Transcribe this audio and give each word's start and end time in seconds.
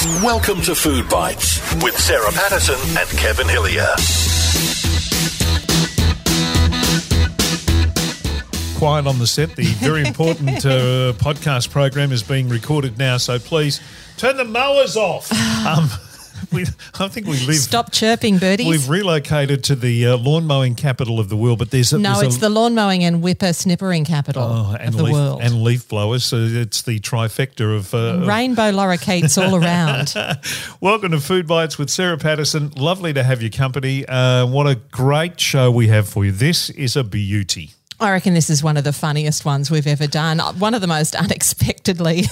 Welcome 0.00 0.60
to 0.62 0.76
Food 0.76 1.08
Bites 1.08 1.58
with 1.82 1.98
Sarah 1.98 2.30
Patterson 2.30 2.76
and 2.96 3.08
Kevin 3.18 3.48
Hillier. 3.48 3.88
quiet 8.76 9.08
on 9.08 9.18
the 9.18 9.26
set. 9.26 9.56
The 9.56 9.64
very 9.64 10.06
important 10.06 10.64
uh, 10.64 11.12
podcast 11.14 11.70
program 11.70 12.12
is 12.12 12.22
being 12.22 12.48
recorded 12.48 12.96
now, 12.96 13.16
so 13.16 13.40
please 13.40 13.80
turn 14.16 14.36
the 14.36 14.44
mowers 14.44 14.96
off. 14.96 15.32
Um, 15.68 15.90
we, 16.52 16.64
I 16.98 17.08
think 17.08 17.26
we 17.26 17.38
live. 17.46 17.56
Stop 17.56 17.92
chirping, 17.92 18.38
birdies. 18.38 18.66
We've 18.66 18.88
relocated 18.88 19.64
to 19.64 19.76
the 19.76 20.08
uh, 20.08 20.16
lawn 20.16 20.46
mowing 20.46 20.74
capital 20.74 21.20
of 21.20 21.28
the 21.28 21.36
world, 21.36 21.58
but 21.58 21.70
there's 21.70 21.92
a, 21.92 21.98
no, 21.98 22.14
there's 22.14 22.34
it's 22.34 22.36
a, 22.36 22.40
the 22.40 22.48
lawn 22.48 22.74
mowing 22.74 23.04
and 23.04 23.22
whipper 23.22 23.52
snippering 23.52 24.04
capital 24.04 24.42
oh, 24.42 24.76
and 24.78 24.88
of 24.88 24.96
the 24.96 25.02
leaf, 25.02 25.12
world. 25.12 25.40
and 25.42 25.62
leaf 25.62 25.88
blowers. 25.88 26.24
So 26.24 26.36
it's 26.36 26.82
the 26.82 27.00
trifecta 27.00 27.76
of. 27.76 27.94
Uh, 27.94 28.26
Rainbow 28.26 28.72
lorikeets 28.72 29.36
all 29.42 29.56
around. 29.56 30.14
Welcome 30.80 31.12
to 31.12 31.20
Food 31.20 31.46
Bites 31.46 31.78
with 31.78 31.90
Sarah 31.90 32.18
Patterson. 32.18 32.70
Lovely 32.70 33.12
to 33.12 33.22
have 33.22 33.42
your 33.42 33.50
company. 33.50 34.06
Uh, 34.06 34.46
what 34.46 34.66
a 34.66 34.76
great 34.76 35.38
show 35.40 35.70
we 35.70 35.88
have 35.88 36.08
for 36.08 36.24
you. 36.24 36.32
This 36.32 36.70
is 36.70 36.96
a 36.96 37.04
beauty. 37.04 37.72
I 38.00 38.12
reckon 38.12 38.32
this 38.32 38.48
is 38.48 38.62
one 38.62 38.76
of 38.76 38.84
the 38.84 38.92
funniest 38.92 39.44
ones 39.44 39.70
we've 39.70 39.86
ever 39.86 40.06
done. 40.06 40.38
One 40.58 40.74
of 40.74 40.80
the 40.80 40.86
most 40.86 41.14
unexpectedly. 41.16 42.24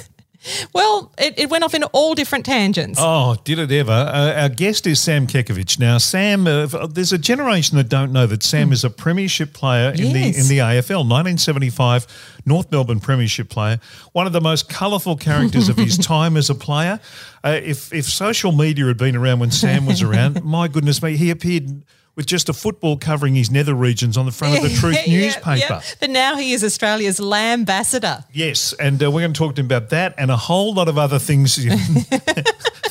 Well, 0.73 1.13
it, 1.19 1.39
it 1.39 1.51
went 1.51 1.65
off 1.65 1.75
in 1.75 1.85
all 1.85 2.15
different 2.15 2.45
tangents. 2.45 2.99
Oh, 3.03 3.37
did 3.45 3.59
it 3.59 3.73
ever? 3.73 3.93
Uh, 3.93 4.43
our 4.43 4.49
guest 4.49 4.87
is 4.87 5.01
Sam 5.01 5.27
Kekovich. 5.27 5.79
Now, 5.79 5.99
Sam, 5.99 6.47
uh, 6.47 6.87
there's 6.87 7.13
a 7.13 7.19
generation 7.19 7.77
that 7.77 7.89
don't 7.89 8.13
know 8.13 8.27
that 8.27 8.43
Sam 8.43 8.73
is 8.73 8.85
a 8.85 8.91
premiership 8.91 9.53
player 9.53 9.91
in 9.91 10.13
the 10.13 10.27
in 10.27 10.49
the 10.49 10.59
AFL, 10.59 11.09
1975 11.09 12.07
North 12.47 12.71
Melbourne 12.71 13.01
premiership 13.01 13.49
player. 13.49 13.81
One 14.13 14.27
of 14.27 14.33
the 14.33 14.41
most 14.41 14.69
colourful 14.69 15.17
characters 15.17 15.69
of 15.69 15.77
his 15.77 15.99
time 16.07 16.37
as 16.37 16.49
a 16.49 16.55
player. 16.55 17.01
Uh, 17.45 17.61
if 17.63 17.93
if 17.93 18.07
social 18.07 18.53
media 18.53 18.87
had 18.87 18.97
been 18.97 19.17
around 19.17 19.41
when 19.41 19.51
Sam 19.51 19.87
was 19.87 20.03
around, 20.03 20.45
my 20.45 20.69
goodness 20.69 21.03
me, 21.03 21.17
he 21.17 21.31
appeared 21.31 21.85
with 22.17 22.27
just 22.27 22.49
a 22.49 22.53
football 22.53 22.97
covering 22.97 23.35
his 23.35 23.51
nether 23.51 23.75
regions 23.75 24.17
on 24.17 24.27
the 24.27 24.33
front 24.33 24.57
of 24.57 24.63
the 24.63 24.75
Truth 24.81 25.07
Yeah, 25.07 25.19
newspaper. 25.21 25.57
yeah. 25.57 25.83
But 26.01 26.11
now 26.11 26.37
he 26.37 26.53
is 26.53 26.65
Australia's 26.65 27.21
lambassador. 27.21 28.25
Yes, 28.33 28.73
and 28.75 29.03
uh, 29.03 29.11
we're 29.11 29.21
going 29.21 29.33
to 29.35 29.39
talk 29.39 29.55
to 29.57 29.61
him 29.61 29.67
about 29.67 29.91
that 29.91 30.15
and 30.19 30.31
a 30.31 30.37
whole 30.37 30.73
lot 30.75 30.89
of 30.89 30.97
other 30.99 31.19
things 31.19 31.57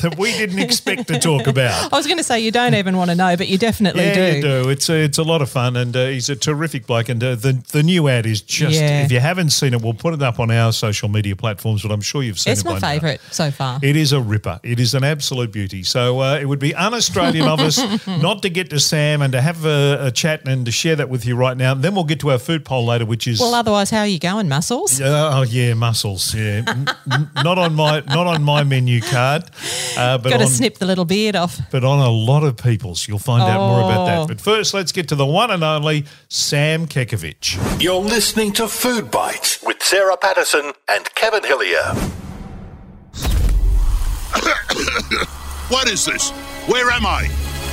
that 0.01 0.15
we 0.17 0.31
didn't 0.33 0.59
expect 0.59 1.07
to 1.07 1.19
talk 1.19 1.47
about. 1.47 1.91
I 1.91 1.97
was 1.97 2.05
going 2.05 2.17
to 2.17 2.23
say 2.23 2.39
you 2.39 2.51
don't 2.51 2.75
even 2.75 2.97
want 2.97 3.09
to 3.09 3.15
know, 3.15 3.35
but 3.37 3.47
you 3.47 3.57
definitely 3.57 4.03
Yeah, 4.03 4.13
do. 4.31 4.35
you 4.35 4.41
do. 4.41 4.69
It's 4.69 4.89
a, 4.89 5.03
it's 5.03 5.17
a 5.17 5.23
lot 5.23 5.41
of 5.41 5.49
fun, 5.49 5.75
and 5.75 5.95
uh, 5.95 6.05
he's 6.07 6.29
a 6.29 6.35
terrific 6.35 6.85
bloke. 6.85 7.09
And 7.09 7.23
uh, 7.23 7.35
the 7.35 7.53
the 7.71 7.81
new 7.83 8.07
ad 8.07 8.25
is 8.25 8.41
just. 8.41 8.79
If 8.79 9.11
you 9.11 9.19
haven't 9.19 9.49
seen 9.51 9.73
it, 9.73 9.81
we'll 9.81 9.93
put 9.93 10.13
it 10.13 10.21
up 10.21 10.39
on 10.39 10.51
our 10.51 10.71
social 10.71 11.09
media 11.09 11.35
platforms. 11.35 11.81
But 11.81 11.91
I'm 11.91 12.01
sure 12.01 12.21
you've 12.23 12.39
seen 12.39 12.51
It's 12.51 12.61
it. 12.61 12.65
my 12.65 12.73
by 12.73 12.79
now. 12.79 12.87
favourite 12.93 13.21
so 13.31 13.51
far. 13.51 13.79
It 13.81 13.95
is 13.95 14.11
a 14.13 14.21
ripper. 14.21 14.59
It 14.63 14.79
is 14.79 14.93
an 14.93 15.03
absolute 15.03 15.51
beauty. 15.51 15.83
So 15.83 16.19
uh, 16.21 16.37
it 16.39 16.45
would 16.45 16.59
be 16.59 16.75
un-Australian 16.75 17.47
of 17.47 17.59
us 17.59 17.79
not 18.07 18.41
to 18.43 18.49
get 18.49 18.69
to 18.71 18.79
Sam 18.79 19.14
and 19.21 19.31
to 19.33 19.41
have 19.41 19.65
a, 19.65 19.97
a 20.07 20.11
chat 20.11 20.47
and 20.47 20.65
to 20.65 20.71
share 20.71 20.95
that 20.95 21.09
with 21.09 21.25
you 21.25 21.35
right 21.35 21.55
now. 21.57 21.73
Then 21.73 21.95
we'll 21.95 22.03
get 22.03 22.19
to 22.21 22.31
our 22.31 22.37
food 22.37 22.65
poll 22.65 22.85
later, 22.85 23.05
which 23.05 23.27
is. 23.27 23.39
well, 23.39 23.53
otherwise, 23.53 23.89
how 23.89 23.99
are 23.99 24.07
you 24.07 24.19
going, 24.19 24.47
mussels? 24.49 24.99
Uh, 25.01 25.31
oh 25.33 25.41
yeah, 25.43 25.73
mussels. 25.73 26.33
Yeah, 26.33 26.63
N- 26.67 26.87
n- 27.11 27.29
not 27.43 27.57
on 27.57 27.73
my 27.75 28.01
not 28.01 28.27
on 28.27 28.43
my 28.43 28.63
menu 28.63 29.01
card, 29.01 29.43
uh, 29.97 30.17
but 30.17 30.29
Got 30.29 30.37
to 30.37 30.43
on 30.45 30.49
snip 30.49 30.77
the 30.77 30.85
little 30.85 31.05
beard 31.05 31.35
off. 31.35 31.59
but 31.71 31.83
on 31.83 31.99
a 31.99 32.09
lot 32.09 32.43
of 32.43 32.57
people's. 32.57 33.07
You'll 33.07 33.19
find 33.19 33.43
out 33.43 33.59
more 33.69 33.79
about 33.81 34.01
Oh. 34.01 34.05
that. 34.05 34.27
But 34.27 34.41
first, 34.41 34.73
let's 34.73 34.91
get 34.91 35.07
to 35.09 35.15
the 35.15 35.25
one 35.25 35.51
and 35.51 35.63
only 35.63 36.05
Sam 36.29 36.87
Kekovich. 36.87 37.81
You're 37.81 38.01
listening 38.01 38.51
to 38.53 38.67
Food 38.67 39.11
Bites 39.11 39.61
with 39.63 39.81
Sarah 39.83 40.17
Patterson 40.17 40.73
and 40.87 41.13
Kevin 41.15 41.43
Hillier. 41.43 41.93
What 45.69 45.89
is 45.89 46.05
this? 46.05 46.29
Where 46.67 46.91
am 46.91 47.05
I? 47.07 47.27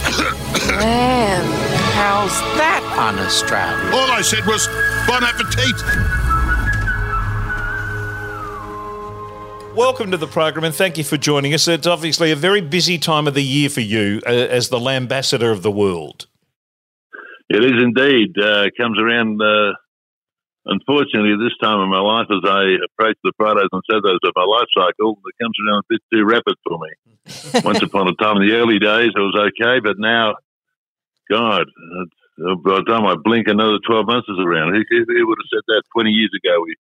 Well, 0.04 1.44
how's 1.94 2.40
that 2.58 2.82
on 2.98 3.18
Australia? 3.18 3.90
All 3.94 4.10
I 4.10 4.22
said 4.22 4.44
was 4.46 4.66
bon 5.06 5.24
appetit. 5.24 5.76
Welcome 9.76 10.10
to 10.10 10.18
the 10.18 10.26
program 10.26 10.64
and 10.64 10.74
thank 10.74 10.98
you 10.98 11.04
for 11.04 11.16
joining 11.16 11.54
us. 11.54 11.66
It's 11.66 11.86
obviously 11.86 12.30
a 12.30 12.36
very 12.36 12.60
busy 12.60 12.98
time 12.98 13.26
of 13.26 13.32
the 13.32 13.42
year 13.42 13.70
for 13.70 13.80
you 13.80 14.20
uh, 14.26 14.30
as 14.30 14.68
the 14.68 14.78
ambassador 14.78 15.50
of 15.50 15.62
the 15.62 15.70
world. 15.70 16.26
It 17.48 17.64
is 17.64 17.82
indeed. 17.82 18.34
Uh, 18.38 18.64
it 18.64 18.74
comes 18.76 19.00
around, 19.00 19.40
uh, 19.40 19.72
unfortunately, 20.66 21.36
this 21.42 21.56
time 21.62 21.80
in 21.80 21.88
my 21.90 22.00
life 22.00 22.26
as 22.30 22.42
I 22.44 22.76
approach 22.84 23.16
the 23.24 23.32
Fridays 23.36 23.68
and 23.72 23.82
Saturdays 23.90 24.20
of 24.24 24.32
my 24.36 24.44
life 24.44 24.68
cycle, 24.76 25.18
it 25.26 25.34
comes 25.42 25.56
around 25.66 25.80
a 25.80 25.88
bit 25.88 26.00
too 26.12 26.24
rapid 26.24 26.54
for 26.66 26.78
me. 26.78 27.62
Once 27.64 27.82
upon 27.82 28.08
a 28.08 28.14
time 28.14 28.36
in 28.40 28.48
the 28.48 28.54
early 28.54 28.78
days, 28.78 29.10
it 29.14 29.18
was 29.20 29.36
okay, 29.52 29.80
but 29.80 29.96
now, 29.98 30.34
God, 31.30 31.62
it's- 31.62 32.18
by 32.64 32.76
the 32.76 32.84
time 32.88 33.04
I 33.06 33.14
blink, 33.22 33.46
another 33.46 33.78
12 33.86 34.06
months 34.06 34.26
is 34.28 34.38
around. 34.40 34.74
Who, 34.74 34.82
who, 34.88 35.04
who 35.06 35.26
would 35.28 35.38
have 35.38 35.50
said 35.52 35.62
that 35.68 35.82
20 35.94 36.10
years 36.10 36.30
ago? 36.42 36.62
We, 36.64 36.74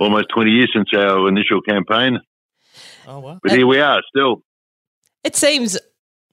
almost 0.00 0.28
20 0.34 0.50
years 0.50 0.70
since 0.74 0.88
our 0.94 1.28
initial 1.28 1.60
campaign. 1.60 2.18
Oh, 3.06 3.20
wow. 3.20 3.38
But 3.42 3.52
here 3.52 3.66
we 3.66 3.78
are 3.80 4.00
still. 4.08 4.42
It 5.22 5.36
seems 5.36 5.78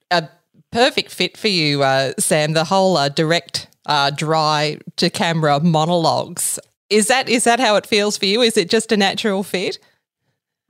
a 0.10 0.30
perfect 0.72 1.12
fit 1.12 1.38
for 1.38 1.50
you, 1.50 1.84
uh, 1.84 2.14
Sam. 2.18 2.54
The 2.54 2.64
whole 2.66 2.96
uh, 2.98 3.10
direct, 3.10 3.68
uh, 3.86 4.10
dry 4.12 4.78
to 4.98 5.10
camera 5.10 5.60
monologues. 5.60 6.60
Is 6.90 7.08
that 7.08 7.30
is 7.30 7.44
that 7.46 7.60
how 7.60 7.76
it 7.76 7.86
feels 7.86 8.18
for 8.18 8.26
you? 8.26 8.42
Is 8.42 8.58
it 8.58 8.70
just 8.70 8.92
a 8.92 8.98
natural 8.98 9.44
fit? 9.44 9.80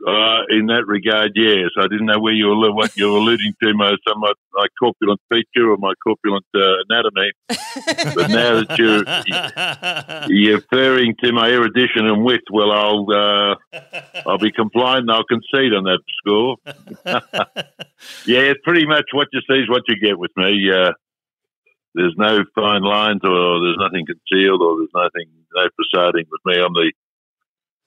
Uh, 0.05 0.43
in 0.49 0.65
that 0.65 0.83
regard, 0.85 1.31
yes. 1.33 1.69
I 1.79 1.83
didn't 1.83 2.07
know 2.07 2.19
where 2.19 2.33
you 2.33 2.47
were, 2.47 2.73
what 2.73 2.97
you 2.97 3.09
were 3.09 3.19
alluding 3.19 3.53
to, 3.63 3.73
my 3.73 3.95
somewhat 4.05 4.35
my 4.53 4.67
corpulent 4.77 5.21
feature 5.31 5.71
or 5.71 5.77
my 5.77 5.93
corpulent 6.03 6.45
uh, 6.53 6.59
anatomy. 6.89 7.31
But 8.13 8.29
now 8.29 8.61
that 8.61 8.77
you're 8.77 10.27
you're 10.29 10.57
referring 10.57 11.15
to 11.23 11.31
my 11.31 11.47
erudition 11.47 12.05
and 12.05 12.21
wit, 12.21 12.41
well, 12.51 12.71
I'll 12.71 13.07
uh, 13.09 13.79
I'll 14.25 14.37
be 14.37 14.51
compliant 14.51 15.09
and 15.09 15.11
I'll 15.11 15.23
concede 15.23 15.73
on 15.73 15.85
that 15.85 16.01
score. 16.17 16.57
yeah, 18.25 18.51
it's 18.51 18.61
pretty 18.65 18.85
much 18.85 19.05
what 19.13 19.29
you 19.31 19.39
see 19.49 19.59
is 19.59 19.69
what 19.69 19.83
you 19.87 19.95
get 19.95 20.19
with 20.19 20.31
me. 20.35 20.69
There's 21.95 22.15
no 22.17 22.43
fine 22.55 22.81
lines, 22.81 23.21
or 23.23 23.61
there's 23.61 23.77
nothing 23.79 24.05
concealed, 24.05 24.61
or 24.61 24.77
there's 24.77 24.95
nothing 24.95 25.29
no 25.53 25.69
facading 25.77 26.25
with 26.31 26.41
me. 26.45 26.61
I'm 26.61 26.73
the 26.73 26.91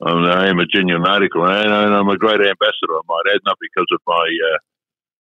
I'm, 0.03 0.25
I 0.25 0.49
am 0.49 0.61
a 0.61 0.67
genuine 0.67 1.07
article, 1.07 1.45
and 1.47 1.73
I'm 1.73 2.09
a 2.09 2.19
great 2.19 2.41
ambassador. 2.41 2.93
I 2.93 3.01
might 3.09 3.33
add, 3.35 3.41
not 3.47 3.57
because 3.61 3.89
of 3.93 4.01
my 4.07 4.29
uh, 4.53 4.59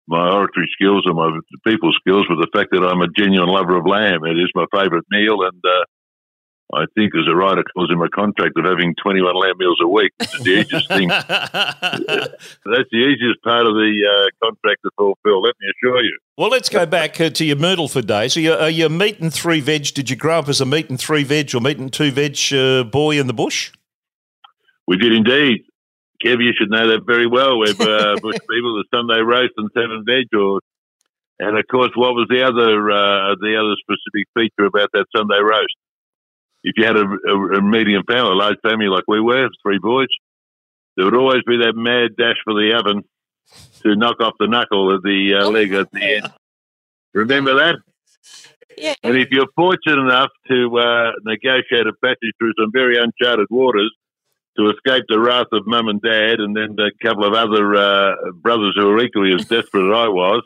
my 0.09 0.32
oratory 0.32 0.69
skills 0.72 1.04
or 1.06 1.15
my 1.15 1.38
people 1.66 1.92
skills, 2.00 2.26
but 2.28 2.37
the 2.37 2.50
fact 2.53 2.71
that 2.72 2.82
I'm 2.82 3.03
a 3.03 3.09
genuine 3.16 3.48
lover 3.48 3.76
of 3.76 3.87
lamb. 3.87 4.25
It 4.25 4.38
is 4.38 4.50
my 4.54 4.66
favourite 4.72 5.04
meal, 5.10 5.42
and 5.42 5.60
uh, 5.62 5.84
I 6.75 6.87
think 6.94 7.12
there's 7.12 7.28
a 7.28 7.37
right 7.37 7.62
clause 7.75 7.91
in 7.93 7.99
my 7.99 8.09
contract 8.09 8.56
of 8.56 8.65
having 8.65 8.94
21 9.03 9.34
lamb 9.34 9.59
meals 9.59 9.78
a 9.83 9.88
week, 9.88 10.12
which 10.19 10.34
is 10.34 10.43
the 10.43 10.60
easiest 10.60 10.88
thing. 10.88 11.09
That's 11.09 12.88
the 12.91 12.97
easiest 12.97 13.43
part 13.43 13.66
of 13.66 13.75
the 13.75 13.93
uh, 14.09 14.47
contract 14.47 14.81
to 14.84 14.91
fulfil. 14.97 15.43
Let 15.43 15.55
me 15.60 15.66
assure 15.77 16.03
you. 16.03 16.19
Well, 16.38 16.49
let's 16.49 16.71
go 16.71 16.87
back 16.87 17.21
uh, 17.21 17.28
to 17.28 17.44
your 17.44 17.56
Myrtleford 17.56 18.06
days. 18.06 18.38
Are 18.38 18.41
you, 18.41 18.55
are 18.55 18.71
you 18.71 18.88
meat 18.88 19.21
and 19.21 19.33
three 19.33 19.60
veg? 19.60 19.93
Did 19.93 20.09
you 20.09 20.16
grow 20.16 20.38
up 20.38 20.49
as 20.49 20.62
a 20.62 20.66
meat 20.66 20.88
and 20.88 20.99
three 20.99 21.25
veg 21.25 21.55
or 21.55 21.60
meat 21.60 21.78
and 21.78 21.93
two 21.93 22.10
veg 22.10 22.38
uh, 22.55 22.84
boy 22.84 23.21
in 23.21 23.27
the 23.27 23.34
bush? 23.34 23.71
We 24.87 24.97
did 24.97 25.12
indeed. 25.12 25.65
Kev, 26.25 26.43
you 26.43 26.53
should 26.56 26.71
know 26.71 26.89
that 26.89 27.04
very 27.06 27.27
well. 27.27 27.59
We're 27.59 27.72
uh, 27.72 28.16
bush 28.22 28.39
people, 28.49 28.81
the 28.81 28.84
Sunday 28.94 29.21
roast 29.21 29.53
and 29.59 29.69
seven 29.75 30.04
veg, 30.06 30.28
or 30.34 30.60
and 31.39 31.59
of 31.59 31.66
course, 31.71 31.91
what 31.97 32.15
was 32.15 32.28
the 32.31 32.43
other 32.43 32.91
uh, 32.91 33.34
the 33.41 33.56
other 33.59 33.75
specific 33.83 34.27
feature 34.33 34.66
about 34.66 34.91
that 34.93 35.06
Sunday 35.15 35.41
roast? 35.43 35.75
If 36.64 36.74
you 36.76 36.84
had 36.84 36.96
a, 36.96 37.04
a, 37.04 37.58
a 37.58 37.62
medium 37.62 38.04
family, 38.04 38.30
a 38.30 38.34
large 38.34 38.58
family 38.62 38.86
like 38.86 39.04
we 39.08 39.20
were, 39.20 39.48
three 39.62 39.78
boys, 39.78 40.08
there 40.96 41.04
would 41.04 41.14
always 41.14 41.42
be 41.46 41.58
that 41.58 41.74
mad 41.74 42.16
dash 42.16 42.36
for 42.44 42.54
the 42.54 42.74
oven 42.78 43.02
to 43.82 43.96
knock 43.96 44.20
off 44.20 44.34
the 44.38 44.47
knuckle 44.47 44.94
of 44.94 45.03
the 45.03 45.34
uh, 45.41 45.48
leg 45.48 45.72
at 45.72 45.91
the 45.91 46.03
end. 46.03 46.32
Remember 47.14 47.54
that? 47.54 47.76
Yeah. 48.78 48.94
And 49.03 49.16
if 49.16 49.28
you're 49.30 49.48
fortunate 49.54 49.98
enough 49.98 50.30
to 50.48 50.78
uh, 50.78 51.12
negotiate 51.24 51.86
a 51.86 51.92
passage 52.03 52.32
through 52.38 52.53
some 52.59 52.70
very 52.72 52.97
uncharted 52.97 53.48
waters 53.50 53.92
to 54.56 54.70
escape 54.70 55.04
the 55.08 55.18
wrath 55.18 55.47
of 55.53 55.66
mum 55.66 55.88
and 55.88 56.00
dad, 56.00 56.41
and 56.41 56.54
then 56.54 56.76
a 56.78 56.91
couple 57.04 57.24
of 57.24 57.34
other 57.34 57.74
uh, 57.74 58.15
brothers 58.34 58.74
who 58.76 58.86
were 58.86 59.03
equally 59.03 59.34
as 59.34 59.47
desperate 59.47 59.91
as 59.91 59.97
I 59.97 60.08
was, 60.08 60.42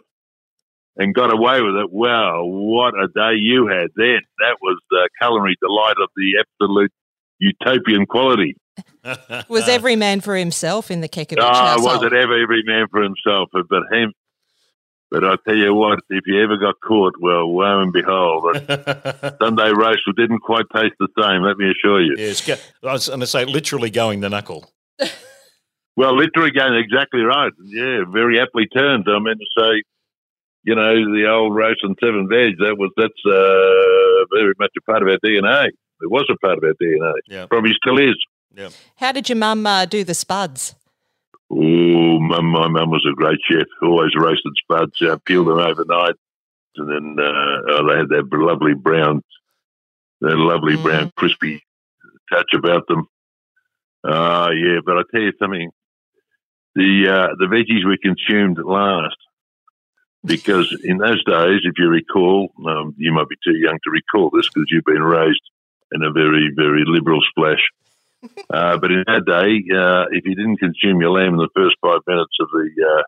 and 0.96 1.14
got 1.14 1.32
away 1.32 1.60
with 1.60 1.76
it, 1.76 1.90
wow, 1.93 2.44
what 2.44 2.94
a 2.94 3.08
day 3.08 3.37
you 3.38 3.66
had 3.66 3.88
then. 3.96 4.20
That 4.40 4.56
was 4.62 4.78
the 4.90 5.08
culinary 5.20 5.56
delight 5.60 5.96
of 6.02 6.08
the 6.16 6.38
absolute 6.40 6.93
utopian 7.38 8.06
quality. 8.06 8.56
Was 9.48 9.69
every 9.69 9.94
man 9.96 10.20
for 10.20 10.34
himself 10.37 10.90
in 10.90 11.00
the 11.00 11.08
Kekovich 11.08 11.38
Ah, 11.40 11.76
household? 11.76 12.02
was 12.02 12.02
it 12.02 12.12
ever 12.12 12.43
every 12.43 12.62
man 12.64 12.88
for 12.90 13.00
himself? 13.02 13.48
But, 13.52 13.69
but 13.70 13.84
him. 13.90 14.12
But 15.10 15.22
I 15.25 15.37
tell 15.46 15.56
you 15.56 15.72
what, 15.72 16.00
if 16.10 16.25
you 16.26 16.43
ever 16.43 16.56
got 16.56 16.75
caught, 16.87 17.14
well, 17.20 17.54
lo 17.56 17.81
and 17.81 17.93
behold, 17.93 18.54
that 18.54 19.37
Sunday 19.40 19.70
roast 19.70 20.00
didn't 20.16 20.40
quite 20.40 20.64
taste 20.75 20.94
the 20.98 21.08
same. 21.19 21.43
Let 21.43 21.56
me 21.56 21.70
assure 21.70 22.02
you. 22.02 22.16
Yes, 22.19 22.44
go, 22.44 22.56
I 22.87 22.93
was 22.94 23.06
going 23.08 23.20
to 23.20 23.26
say 23.28 23.44
literally 23.44 23.88
going 23.90 24.20
the 24.20 24.28
knuckle. 24.28 24.69
Well, 25.96 26.14
literally 26.16 26.50
going 26.50 26.75
exactly 26.75 27.20
right. 27.22 27.52
Yeah, 27.64 28.00
very 28.10 28.40
aptly 28.40 28.66
turned. 28.66 29.06
I 29.08 29.19
meant 29.20 29.38
to 29.40 29.46
say, 29.62 29.82
you 30.66 30.74
know, 30.74 30.94
the 31.14 31.28
old 31.30 31.54
roast 31.54 31.80
and 31.84 31.96
seven 32.02 32.28
veg. 32.28 32.58
That 32.58 32.76
was 32.76 32.90
that's 32.96 33.22
uh, 33.24 34.36
very 34.36 34.52
much 34.58 34.72
a 34.76 34.82
part 34.82 35.02
of 35.02 35.08
our 35.08 35.18
DNA. 35.24 35.68
It 35.68 36.10
was 36.10 36.26
a 36.28 36.36
part 36.44 36.58
of 36.58 36.64
our 36.64 36.74
DNA. 36.82 37.12
Yeah. 37.28 37.46
Probably 37.46 37.72
still 37.80 37.98
is. 37.98 38.16
Yeah. 38.52 38.70
How 38.96 39.12
did 39.12 39.28
your 39.28 39.36
mum 39.36 39.64
uh, 39.64 39.86
do 39.86 40.02
the 40.02 40.14
spuds? 40.14 40.74
Oh, 41.48 42.18
my, 42.18 42.40
my 42.40 42.66
mum 42.66 42.90
was 42.90 43.06
a 43.08 43.14
great 43.14 43.38
chef. 43.48 43.68
Always 43.80 44.10
roasted 44.16 44.52
spuds, 44.56 45.00
uh, 45.02 45.18
peeled 45.24 45.46
them 45.46 45.58
overnight, 45.58 46.16
and 46.76 46.90
then 46.90 47.16
uh, 47.24 47.60
oh, 47.70 47.88
they 47.88 47.98
had 47.98 48.08
that 48.08 48.28
lovely 48.32 48.74
brown, 48.74 49.22
that 50.20 50.36
lovely 50.36 50.76
brown 50.76 51.12
crispy 51.16 51.62
touch 52.32 52.50
about 52.54 52.88
them. 52.88 53.06
Ah, 54.04 54.50
yeah. 54.50 54.80
But 54.84 54.98
I 54.98 55.02
tell 55.12 55.22
you 55.22 55.32
something, 55.38 55.70
the 56.74 57.08
uh, 57.08 57.34
the 57.38 57.46
veggies 57.46 57.86
we 57.86 57.98
consumed 57.98 58.58
last, 58.58 59.16
because 60.26 60.76
in 60.84 60.99
those 60.99 61.23
days, 61.25 61.61
if 61.64 61.75
you 61.78 61.88
recall, 61.88 62.50
um, 62.67 62.94
you 62.99 63.12
might 63.12 63.28
be 63.28 63.37
too 63.44 63.56
young 63.56 63.78
to 63.84 63.90
recall 63.90 64.31
this 64.31 64.49
because 64.49 64.67
you've 64.70 64.84
been 64.84 65.02
raised 65.02 65.40
in 65.93 66.02
a 66.02 66.12
very 66.12 66.52
very 66.55 66.84
liberal 66.87 67.20
splash. 67.31 67.62
Uh, 68.50 68.76
but 68.78 68.90
in 68.90 69.05
that 69.06 69.25
day, 69.25 69.62
uh, 69.76 70.06
if 70.11 70.25
you 70.25 70.34
didn't 70.34 70.56
consume 70.56 71.00
your 71.00 71.11
lamb 71.11 71.34
in 71.34 71.37
the 71.37 71.49
first 71.55 71.76
five 71.81 72.00
minutes 72.08 72.32
of 72.40 72.49
the 72.50 72.70
uh, 72.82 73.02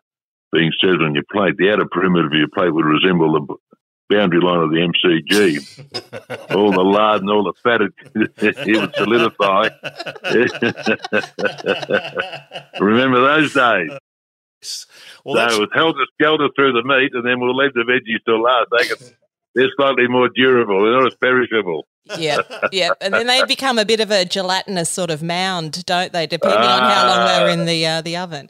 being 0.53 0.71
served 0.79 1.01
on 1.01 1.13
your 1.13 1.23
plate, 1.29 1.57
the 1.57 1.71
outer 1.71 1.85
perimeter 1.91 2.27
of 2.27 2.33
your 2.33 2.47
plate 2.47 2.73
would 2.73 2.85
resemble 2.85 3.33
the 3.33 3.55
boundary 4.09 4.41
line 4.41 4.61
of 4.61 4.69
the 4.71 4.77
MCG. 4.77 6.51
all 6.55 6.71
the 6.71 6.81
lard 6.81 7.21
and 7.21 7.29
all 7.29 7.43
the 7.43 7.53
fat, 7.63 7.81
it, 7.81 7.93
it 8.37 8.79
would 8.79 8.95
solidify. 8.95 9.69
Remember 12.79 13.21
those 13.21 13.53
days? 13.53 13.91
Well, 15.23 15.35
so 15.35 15.39
that's, 15.39 15.55
it 15.55 15.59
was 15.59 15.69
helter 15.73 16.05
skelter 16.13 16.49
through 16.55 16.73
the 16.73 16.83
meat, 16.83 17.11
and 17.13 17.25
then 17.25 17.39
we'll 17.39 17.55
leave 17.55 17.73
the 17.73 17.81
veggies 17.81 18.23
till 18.25 18.41
last. 18.41 18.67
They 18.77 18.87
can, 18.87 19.15
they're 19.55 19.69
slightly 19.75 20.07
more 20.07 20.29
durable. 20.29 20.83
They're 20.83 20.99
not 20.99 21.07
as 21.07 21.15
perishable. 21.15 21.87
Yeah, 22.17 22.37
yeah, 22.71 22.91
and 23.01 23.13
then 23.13 23.27
they 23.27 23.43
become 23.45 23.77
a 23.77 23.85
bit 23.85 23.99
of 23.99 24.09
a 24.09 24.25
gelatinous 24.25 24.89
sort 24.89 25.11
of 25.11 25.21
mound, 25.21 25.85
don't 25.85 26.11
they? 26.11 26.25
Depending 26.25 26.59
on 26.59 26.81
how 26.81 27.07
long 27.07 27.27
they're 27.27 27.49
in 27.49 27.65
the 27.65 27.85
uh, 27.85 28.01
the 28.01 28.17
oven. 28.17 28.49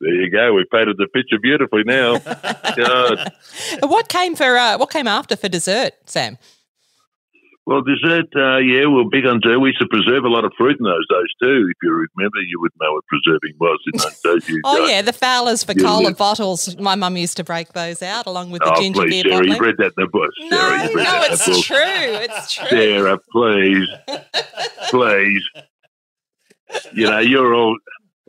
There 0.00 0.14
you 0.14 0.30
go. 0.30 0.52
We've 0.52 0.68
painted 0.70 0.96
the 0.98 1.08
picture 1.08 1.38
beautifully 1.40 1.82
now. 1.84 2.18
God. 2.76 3.32
What 3.80 4.08
came 4.08 4.36
for 4.36 4.56
uh, 4.56 4.78
what 4.78 4.90
came 4.90 5.08
after 5.08 5.34
for 5.34 5.48
dessert, 5.48 5.94
Sam? 6.06 6.38
Well, 7.66 7.80
dessert, 7.80 8.26
uh, 8.36 8.58
yeah, 8.58 8.84
we're 8.86 9.08
big 9.10 9.24
on 9.24 9.40
dessert. 9.40 9.58
We 9.58 9.68
used 9.70 9.80
to 9.80 9.88
preserve 9.88 10.24
a 10.24 10.28
lot 10.28 10.44
of 10.44 10.52
fruit 10.58 10.76
in 10.78 10.84
those 10.84 11.06
days 11.08 11.30
too. 11.42 11.66
If 11.70 11.76
you 11.82 11.90
remember, 12.14 12.36
you 12.46 12.60
would 12.60 12.72
know 12.78 12.92
what 12.92 13.04
preserving 13.06 13.54
was 13.58 13.78
in 13.86 13.98
those 13.98 14.20
days. 14.22 14.42
You 14.48 14.60
Oh 14.64 14.86
yeah, 14.86 15.00
the 15.00 15.14
Fowlers 15.14 15.64
for 15.64 15.72
Yeah, 15.74 15.82
cola 15.86 16.02
yeah. 16.02 16.10
bottles. 16.10 16.76
My 16.78 16.94
mum 16.94 17.16
used 17.16 17.38
to 17.38 17.44
break 17.44 17.72
those 17.72 18.02
out 18.02 18.26
along 18.26 18.50
with 18.50 18.60
the 18.60 18.70
Oh, 18.74 18.80
ginger 18.82 19.00
please, 19.04 19.10
beer 19.10 19.22
Sarah, 19.22 19.34
bottling. 19.36 19.50
you've 19.52 19.60
read 19.60 19.74
that 19.78 19.86
in 19.86 19.92
the 19.96 20.06
book. 20.08 20.30
no, 20.40 20.48
Sarah, 20.58 20.78
no, 20.78 20.94
that 20.94 21.22
in 21.24 21.28
the 21.30 21.32
it's 21.32 21.66
true. 21.66 21.76
It's 21.78 22.52
true. 22.52 22.68
Sarah, 22.68 23.18
please, 23.32 23.88
please. 24.90 25.42
You 26.92 27.06
know, 27.08 27.18
you're 27.20 27.54
all, 27.54 27.76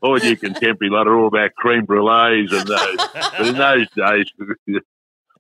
all 0.02 0.18
you 0.20 0.38
contemporary 0.38 0.92
lot 0.92 1.08
are 1.08 1.18
all 1.18 1.28
about 1.28 1.52
cream 1.58 1.86
brulees 1.86 2.54
and 2.54 2.68
those. 2.68 2.98
but 3.14 3.48
in 3.48 3.56
those 3.58 3.88
days, 3.98 4.26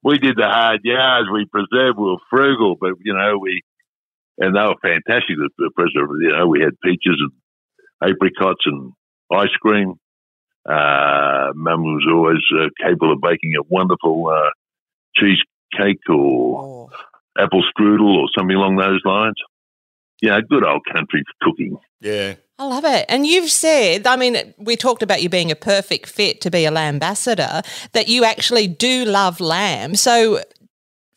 we 0.03 0.17
did 0.17 0.35
the 0.35 0.47
hard 0.49 0.81
yards. 0.83 1.29
We 1.31 1.45
preserved. 1.45 1.97
We 1.97 2.05
were 2.07 2.17
frugal, 2.29 2.75
but 2.79 2.91
you 3.03 3.13
know, 3.13 3.37
we 3.37 3.61
and 4.37 4.55
they 4.55 4.61
were 4.61 4.75
fantastic. 4.81 5.37
The, 5.37 5.49
the 5.57 5.71
preserve. 5.75 6.09
You 6.21 6.31
know, 6.37 6.47
we 6.47 6.61
had 6.61 6.79
peaches 6.83 7.19
and 7.19 8.11
apricots 8.11 8.63
and 8.65 8.91
ice 9.31 9.55
cream. 9.61 9.95
Uh, 10.67 11.51
Mum 11.55 11.83
was 11.83 12.05
always 12.11 12.41
uh, 12.59 12.69
capable 12.83 13.13
of 13.13 13.19
baking 13.21 13.53
a 13.59 13.63
wonderful 13.69 14.27
uh, 14.33 14.49
cheesecake 15.15 15.99
or 16.09 16.45
Oh. 16.57 16.89
apple 17.37 17.63
strudel 17.77 18.15
or 18.17 18.27
something 18.37 18.55
along 18.55 18.77
those 18.77 19.01
lines. 19.05 19.35
Yeah, 20.21 20.39
good 20.49 20.65
old 20.65 20.81
country 20.93 21.23
cooking. 21.41 21.77
yeah. 22.01 22.35
I 22.57 22.63
love 22.67 22.85
it. 22.85 23.05
And 23.09 23.27
you've 23.27 23.51
said, 23.51 24.07
I 24.07 24.15
mean, 24.15 24.53
we 24.57 24.77
talked 24.77 25.03
about 25.03 25.21
you 25.21 25.27
being 25.27 25.51
a 25.51 25.57
perfect 25.57 26.07
fit 26.07 26.39
to 26.39 26.49
be 26.49 26.63
a 26.63 26.71
lamb 26.71 26.95
ambassador, 26.95 27.61
that 27.91 28.07
you 28.07 28.23
actually 28.23 28.65
do 28.65 29.03
love 29.03 29.41
lamb. 29.41 29.95
So, 29.95 30.39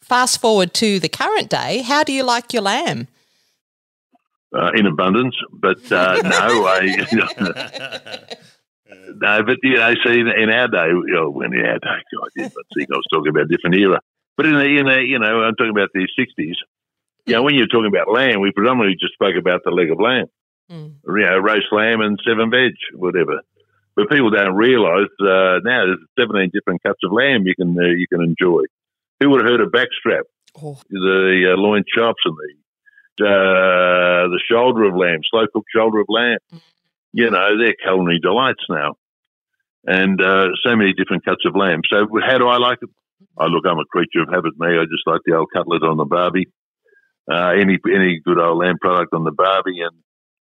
fast 0.08 0.40
forward 0.40 0.74
to 0.74 0.98
the 0.98 1.08
current 1.08 1.50
day, 1.50 1.82
how 1.82 2.02
do 2.02 2.12
you 2.12 2.24
like 2.24 2.52
your 2.52 2.62
lamb? 2.62 3.08
Uh, 4.54 4.70
in 4.74 4.86
abundance, 4.86 5.36
but 5.52 5.80
uh, 5.92 6.22
no, 6.24 6.66
I, 6.66 6.80
no, 9.14 9.42
but 9.42 9.58
you 9.62 9.76
know, 9.76 9.92
see, 10.04 10.20
in, 10.20 10.28
in 10.28 10.48
our 10.48 10.68
day, 10.68 10.88
you 10.88 11.12
know, 11.12 11.28
when 11.28 11.52
in 11.52 11.66
our 11.66 11.78
day, 11.78 12.02
God, 12.12 12.30
I 12.38 12.48
think 12.48 12.88
I 12.90 12.96
was 12.96 13.04
talking 13.12 13.28
about 13.28 13.42
a 13.42 13.48
different 13.48 13.76
era. 13.76 14.00
But 14.38 14.46
in 14.46 14.54
the, 14.54 14.64
in 14.64 14.86
the, 14.86 15.02
you 15.04 15.18
know, 15.18 15.42
I'm 15.42 15.54
talking 15.54 15.70
about 15.70 15.90
the 15.92 16.08
'60s. 16.18 16.54
You 17.26 17.34
know, 17.34 17.42
when 17.42 17.56
you're 17.56 17.66
talking 17.66 17.92
about 17.92 18.10
lamb, 18.10 18.40
we 18.40 18.52
predominantly 18.52 18.96
just 18.98 19.12
spoke 19.12 19.36
about 19.38 19.60
the 19.64 19.70
leg 19.70 19.90
of 19.90 20.00
lamb, 20.00 20.26
Mm. 20.70 20.96
you 21.06 21.24
know, 21.24 21.38
roast 21.38 21.66
lamb 21.72 22.00
and 22.02 22.18
seven 22.26 22.50
veg, 22.50 22.72
whatever. 22.94 23.40
But 23.96 24.10
people 24.10 24.30
don't 24.30 24.54
realise 24.54 25.08
uh, 25.20 25.60
now 25.64 25.86
there's 25.86 25.98
17 26.18 26.50
different 26.52 26.82
cuts 26.82 27.00
of 27.04 27.12
lamb 27.12 27.46
you 27.46 27.54
can 27.54 27.76
uh, 27.78 27.86
you 27.86 28.06
can 28.06 28.22
enjoy. 28.22 28.62
Who 29.20 29.30
would 29.30 29.40
have 29.40 29.50
heard 29.50 29.60
of 29.60 29.72
backstrap? 29.72 30.22
Oh. 30.60 30.80
The 30.88 31.54
uh, 31.54 31.60
loin 31.60 31.84
chops 31.94 32.22
and 32.24 32.34
the 32.34 32.54
uh, 33.20 34.30
the 34.30 34.40
shoulder 34.48 34.84
of 34.84 34.94
lamb, 34.94 35.20
slow 35.28 35.46
cooked 35.52 35.70
shoulder 35.74 36.00
of 36.00 36.06
lamb. 36.08 36.38
You 37.12 37.30
know, 37.30 37.58
they're 37.58 37.74
culinary 37.82 38.20
delights 38.20 38.62
now, 38.68 38.94
and 39.84 40.20
uh, 40.20 40.48
so 40.64 40.76
many 40.76 40.92
different 40.92 41.24
cuts 41.24 41.44
of 41.44 41.56
lamb. 41.56 41.80
So, 41.90 42.06
how 42.24 42.38
do 42.38 42.46
I 42.46 42.58
like 42.58 42.78
it? 42.82 42.90
I 43.36 43.46
look, 43.46 43.64
I'm 43.66 43.78
a 43.78 43.84
creature 43.84 44.22
of 44.22 44.28
habit. 44.28 44.58
Me, 44.58 44.78
I 44.78 44.84
just 44.84 45.06
like 45.06 45.22
the 45.24 45.36
old 45.36 45.48
cutlet 45.52 45.82
on 45.82 45.96
the 45.96 46.04
barbie. 46.04 46.46
Uh, 47.30 47.52
any 47.58 47.78
any 47.92 48.20
good 48.24 48.38
old 48.38 48.58
lamb 48.58 48.78
product 48.80 49.12
on 49.12 49.24
the 49.24 49.32
barbie, 49.32 49.80
and 49.80 49.96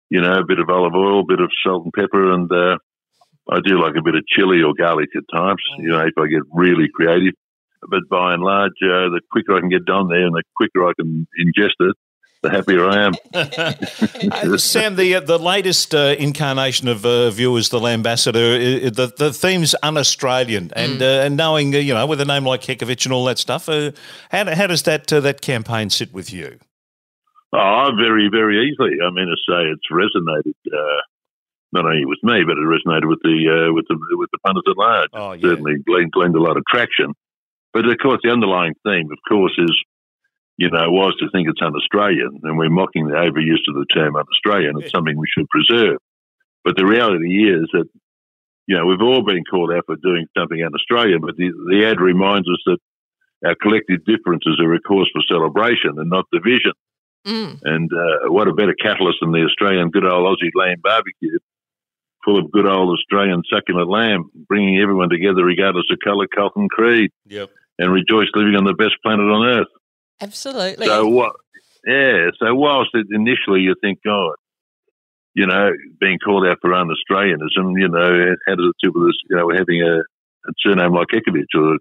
you 0.10 0.22
know, 0.22 0.40
a 0.40 0.46
bit 0.46 0.60
of 0.60 0.70
olive 0.70 0.96
oil, 0.96 1.22
a 1.22 1.26
bit 1.26 1.40
of 1.40 1.52
salt 1.64 1.86
and 1.86 1.94
pepper, 1.94 2.32
and 2.32 2.52
uh, 2.52 2.78
I 3.50 3.60
do 3.64 3.82
like 3.82 3.96
a 3.96 4.04
bit 4.04 4.16
of 4.16 4.28
chili 4.28 4.62
or 4.62 4.74
garlic 4.78 5.10
at 5.16 5.24
times. 5.34 5.62
You 5.78 5.90
know, 5.90 6.02
if 6.06 6.18
I 6.18 6.28
get 6.28 6.44
really 6.54 6.90
creative. 6.94 7.36
But 7.82 8.10
by 8.10 8.34
and 8.34 8.44
large, 8.44 8.74
uh, 8.84 9.10
the 9.10 9.22
quicker 9.32 9.56
I 9.56 9.60
can 9.62 9.70
get 9.70 9.86
down 9.86 10.10
there 10.10 10.26
and 10.26 10.36
the 10.36 10.44
quicker 10.56 10.86
I 10.86 10.94
can 11.00 11.28
ingest 11.40 11.80
it, 11.80 11.96
the 12.42 12.50
happier 12.50 12.86
I 12.86 13.06
am. 13.06 13.14
Uh, 14.32 14.58
Sam, 14.58 14.96
the 14.96 15.16
uh, 15.16 15.20
the 15.22 15.40
latest 15.40 15.96
uh, 15.96 16.16
incarnation 16.20 16.88
of 16.88 17.06
uh, 17.06 17.30
Viewers, 17.32 17.70
the 17.70 17.80
Ambassador, 17.80 18.56
uh, 18.56 18.90
the 18.90 19.14
the 19.16 19.32
theme's 19.32 19.76
un-Australian, 19.82 20.72
and 20.76 21.02
uh, 21.02 21.24
and 21.24 21.38
knowing 21.38 21.74
uh, 21.74 21.78
you 21.78 21.94
know 21.94 22.06
with 22.06 22.20
a 22.22 22.26
name 22.26 22.46
like 22.46 22.62
Kekovich 22.62 23.06
and 23.06 23.14
all 23.14 23.26
that 23.26 23.38
stuff, 23.38 23.70
uh, 23.70 23.92
how 24.30 24.54
how 24.54 24.68
does 24.68 24.84
that 24.84 25.12
uh, 25.12 25.20
that 25.22 25.42
campaign 25.42 25.90
sit 25.90 26.14
with 26.14 26.34
you? 26.34 26.60
Oh, 27.54 27.92
very, 27.98 28.30
very 28.32 28.70
easily. 28.70 28.98
I 29.02 29.10
mean, 29.10 29.26
to 29.26 29.38
say 29.48 29.72
it's 29.72 29.90
resonated 29.92 30.54
uh, 30.72 31.02
not 31.72 31.86
only 31.86 32.06
with 32.06 32.20
me, 32.24 32.44
but 32.46 32.58
it 32.58 32.66
resonated 32.66 33.08
with 33.08 33.20
the 33.24 33.70
uh, 33.70 33.74
with 33.74 33.86
the 33.88 33.98
with 34.18 34.30
the 34.32 34.40
pundits 34.46 34.68
at 34.70 34.78
large. 34.78 35.10
Oh, 35.14 35.32
yeah. 35.34 35.50
Certainly, 35.50 35.74
gleaned, 35.86 36.12
gleaned 36.12 36.36
a 36.36 36.42
lot 36.42 36.58
of 36.58 36.64
traction. 36.70 37.14
But 37.74 37.86
of 37.86 37.98
course, 38.02 38.20
the 38.24 38.32
underlying 38.32 38.74
theme, 38.84 39.10
of 39.12 39.20
course, 39.28 39.54
is 39.58 39.72
you 40.58 40.70
know 40.70 40.92
was 40.92 41.16
to 41.20 41.30
think 41.32 41.48
it's 41.48 41.62
un-Australian, 41.62 42.42
and 42.44 42.58
we're 42.58 42.70
mocking 42.70 43.08
the 43.08 43.16
overuse 43.16 43.64
of 43.70 43.76
the 43.76 43.86
term 43.94 44.16
un-Australian. 44.16 44.82
It's 44.82 44.92
something 44.92 45.18
we 45.18 45.30
should 45.38 45.48
preserve. 45.50 45.98
But 46.64 46.76
the 46.76 46.86
reality 46.86 47.50
is 47.50 47.70
that 47.74 47.86
you 48.68 48.78
know 48.78 48.86
we've 48.86 49.02
all 49.02 49.24
been 49.24 49.44
called 49.46 49.72
out 49.72 49.86
for 49.86 49.96
doing 49.96 50.28
something 50.38 50.62
un-Australian, 50.62 51.22
but 51.22 51.38
the, 51.38 51.52
the 51.70 51.86
ad 51.86 52.02
reminds 52.02 52.48
us 52.50 52.62
that 52.66 52.78
our 53.46 53.56
collective 53.56 54.04
differences 54.06 54.60
are 54.60 54.74
a 54.74 54.82
cause 54.82 55.10
for 55.14 55.22
celebration 55.28 55.96
and 55.98 56.10
not 56.10 56.26
division. 56.32 56.74
Mm. 57.26 57.60
And 57.64 57.90
uh, 57.94 58.32
what 58.32 58.48
a 58.48 58.54
better 58.54 58.74
catalyst 58.74 59.20
than 59.22 59.32
the 59.32 59.46
Australian 59.46 59.92
good 59.92 60.06
old 60.06 60.26
Aussie 60.26 60.52
lamb 60.56 60.78
barbecue, 60.84 61.38
full 62.24 62.40
of 62.40 62.52
good 62.52 62.68
old 62.68 62.98
Australian 62.98 63.44
succulent 63.52 63.90
lamb, 63.90 64.30
bringing 64.48 64.80
everyone 64.80 65.10
together 65.10 65.44
regardless 65.44 65.86
of 65.92 66.00
colour, 66.04 66.28
cult, 66.28 66.54
and 66.56 66.70
creed, 66.70 67.12
Yep. 67.28 67.50
And 67.80 67.94
rejoice 67.94 68.28
living 68.36 68.56
on 68.56 68.66
the 68.66 68.76
best 68.76 69.00
planet 69.02 69.24
on 69.24 69.48
earth. 69.48 69.72
Absolutely. 70.20 70.86
So 70.86 71.08
what? 71.08 71.32
Yeah. 71.88 72.28
So 72.38 72.54
whilst 72.54 72.92
it, 72.94 73.08
initially 73.10 73.62
you 73.62 73.74
think, 73.80 74.00
God, 74.06 74.36
you 75.34 75.48
know, 75.48 75.72
being 76.00 76.20
called 76.20 76.46
out 76.46 76.58
for 76.60 76.74
un-Australianism, 76.74 77.80
you 77.80 77.88
know, 77.88 78.36
how 78.46 78.56
does 78.56 78.68
it 78.68 78.76
sit 78.84 78.94
with 78.94 79.08
us? 79.08 79.16
You 79.30 79.38
know, 79.38 79.50
having 79.56 79.82
a, 79.82 80.04
a 80.04 80.52
surname 80.60 80.92
like 80.92 81.08
Kekovich, 81.08 81.56
or 81.56 81.80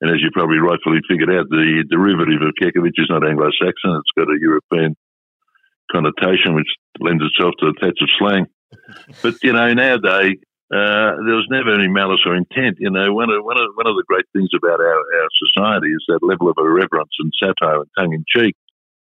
and 0.00 0.10
as 0.10 0.24
you 0.24 0.30
probably 0.32 0.56
rightfully 0.56 1.00
figured 1.08 1.28
out, 1.28 1.48
the 1.50 1.84
derivative 1.90 2.40
of 2.40 2.56
Kekovich 2.56 2.96
is 2.96 3.10
not 3.10 3.28
Anglo-Saxon; 3.28 4.00
it's 4.00 4.16
got 4.16 4.32
a 4.32 4.40
European 4.40 4.96
connotation, 5.92 6.54
which 6.54 6.68
lends 6.98 7.22
itself 7.22 7.52
to 7.60 7.68
a 7.68 7.72
touch 7.74 7.98
of 8.00 8.08
slang. 8.18 8.46
But 9.22 9.34
you 9.42 9.52
know, 9.52 9.72
nowadays 9.74 10.40
uh, 10.66 11.22
there 11.22 11.38
was 11.38 11.46
never 11.48 11.70
any 11.72 11.86
malice 11.86 12.26
or 12.26 12.34
intent. 12.34 12.78
You 12.80 12.90
know, 12.90 13.14
one 13.14 13.30
of 13.30 13.44
one 13.44 13.54
of 13.54 13.70
one 13.74 13.86
of 13.86 13.94
the 13.94 14.04
great 14.06 14.26
things 14.34 14.50
about 14.50 14.80
our, 14.80 14.98
our 14.98 15.30
society 15.38 15.94
is 15.94 16.04
that 16.08 16.26
level 16.26 16.50
of 16.50 16.58
irreverence 16.58 17.14
and 17.20 17.32
satire 17.38 17.86
and 17.86 17.90
tongue 17.96 18.14
in 18.14 18.24
cheek, 18.26 18.56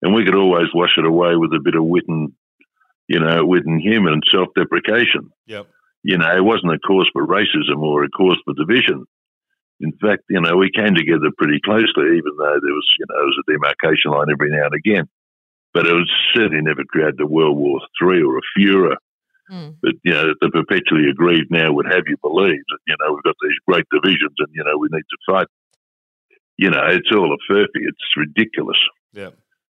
and 0.01 0.13
we 0.13 0.25
could 0.25 0.35
always 0.35 0.67
wash 0.73 0.91
it 0.97 1.05
away 1.05 1.35
with 1.37 1.53
a 1.53 1.63
bit 1.63 1.75
of 1.75 1.85
wit 1.85 2.03
and 2.07 2.33
you 3.07 3.19
know 3.19 3.45
wit 3.45 3.65
and 3.65 3.81
humour 3.81 4.11
and 4.11 4.23
self 4.29 4.49
deprecation. 4.55 5.31
Yep. 5.47 5.67
You 6.03 6.17
know, 6.17 6.35
it 6.35 6.43
wasn't 6.43 6.75
a 6.75 6.79
cause 6.79 7.09
for 7.13 7.25
racism 7.25 7.79
or 7.79 8.03
a 8.03 8.09
cause 8.09 8.37
for 8.43 8.53
division. 8.53 9.05
In 9.79 9.93
fact, 10.01 10.23
you 10.29 10.41
know, 10.41 10.57
we 10.57 10.71
came 10.71 10.95
together 10.95 11.31
pretty 11.37 11.59
closely, 11.63 12.17
even 12.17 12.33
though 12.37 12.59
there 12.59 12.75
was, 12.75 12.87
you 12.99 13.05
know, 13.07 13.15
there 13.15 13.25
was 13.25 13.43
a 13.43 13.51
demarcation 13.51 14.11
line 14.11 14.27
every 14.31 14.49
now 14.49 14.65
and 14.65 14.75
again. 14.75 15.07
But 15.73 15.85
it 15.85 15.93
was 15.93 16.11
certainly 16.35 16.61
never 16.61 16.83
created 16.83 17.21
a 17.21 17.27
World 17.27 17.57
War 17.57 17.79
Three 17.99 18.21
or 18.21 18.37
a 18.37 18.41
furor. 18.55 18.97
Mm. 19.51 19.77
But 19.81 19.93
you 20.03 20.13
know, 20.13 20.33
the 20.41 20.49
perpetually 20.49 21.09
aggrieved 21.09 21.49
now 21.49 21.71
would 21.71 21.85
have 21.87 22.03
you 22.07 22.17
believe 22.21 22.61
that 22.69 22.79
you 22.87 22.95
know 22.99 23.13
we've 23.13 23.23
got 23.23 23.35
these 23.41 23.57
great 23.67 23.85
divisions 23.91 24.35
and 24.39 24.49
you 24.53 24.63
know 24.63 24.77
we 24.77 24.89
need 24.91 25.05
to 25.07 25.17
fight. 25.31 25.47
You 26.57 26.71
know, 26.71 26.81
it's 26.89 27.09
all 27.11 27.33
a 27.33 27.51
furphy. 27.51 27.85
It's 27.85 28.17
ridiculous. 28.17 28.77
Yeah. 29.13 29.29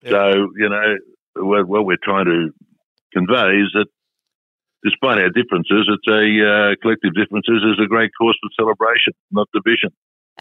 So 0.08 0.52
you 0.56 0.70
know, 0.70 0.96
what, 1.36 1.68
what 1.68 1.86
we're 1.86 1.98
trying 2.02 2.26
to 2.26 2.50
convey 3.14 3.60
is 3.60 3.72
that 3.74 3.88
despite 4.84 5.20
our 5.20 5.30
differences, 5.30 5.90
it's 5.90 6.08
a 6.08 6.24
uh, 6.24 6.76
collective 6.82 7.14
differences 7.14 7.64
is 7.64 7.84
a 7.84 7.88
great 7.88 8.12
cause 8.20 8.38
for 8.42 8.50
celebration, 8.56 9.14
not 9.32 9.48
division. 9.54 9.92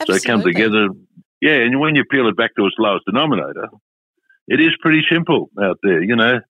So 0.06 0.18
come 0.18 0.42
together. 0.42 0.88
Yeah, 1.40 1.64
and 1.64 1.80
when 1.80 1.94
you 1.96 2.04
peel 2.04 2.28
it 2.28 2.36
back 2.36 2.54
to 2.56 2.66
its 2.66 2.76
lowest 2.78 3.06
denominator, 3.06 3.68
it 4.48 4.60
is 4.60 4.70
pretty 4.80 5.02
simple 5.10 5.50
out 5.60 5.78
there. 5.82 6.02
You 6.02 6.16
know, 6.16 6.40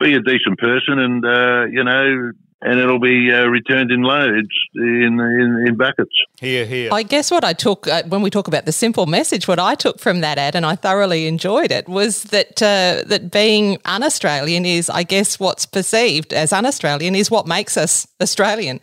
be 0.00 0.14
a 0.14 0.20
decent 0.20 0.58
person, 0.58 0.98
and 0.98 1.24
uh, 1.24 1.64
you 1.66 1.84
know, 1.84 2.32
and 2.62 2.78
it'll 2.78 2.98
be 2.98 3.30
uh, 3.32 3.46
returned 3.46 3.90
in 3.90 4.02
loads 4.02 4.48
in 4.74 5.20
in, 5.20 5.64
in 5.68 5.76
buckets. 5.76 6.10
Here, 6.40 6.66
here. 6.66 6.90
I 6.92 7.02
guess 7.02 7.30
what 7.30 7.44
I 7.44 7.52
took 7.52 7.86
uh, 7.86 8.02
when 8.04 8.22
we 8.22 8.30
talk 8.30 8.48
about 8.48 8.66
the 8.66 8.72
simple 8.72 9.06
message, 9.06 9.46
what 9.46 9.58
I 9.58 9.74
took 9.74 9.98
from 9.98 10.20
that 10.20 10.38
ad, 10.38 10.54
and 10.54 10.66
I 10.66 10.74
thoroughly 10.74 11.26
enjoyed 11.26 11.70
it, 11.70 11.88
was 11.88 12.24
that 12.24 12.62
uh, 12.62 13.04
that 13.06 13.30
being 13.30 13.78
un-Australian 13.84 14.64
is, 14.64 14.90
I 14.90 15.02
guess, 15.02 15.38
what's 15.38 15.66
perceived 15.66 16.32
as 16.32 16.52
un-Australian 16.52 17.14
is 17.14 17.30
what 17.30 17.46
makes 17.46 17.76
us 17.76 18.06
Australian. 18.20 18.80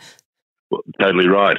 Well, 0.69 0.81
totally 0.99 1.27
right. 1.27 1.57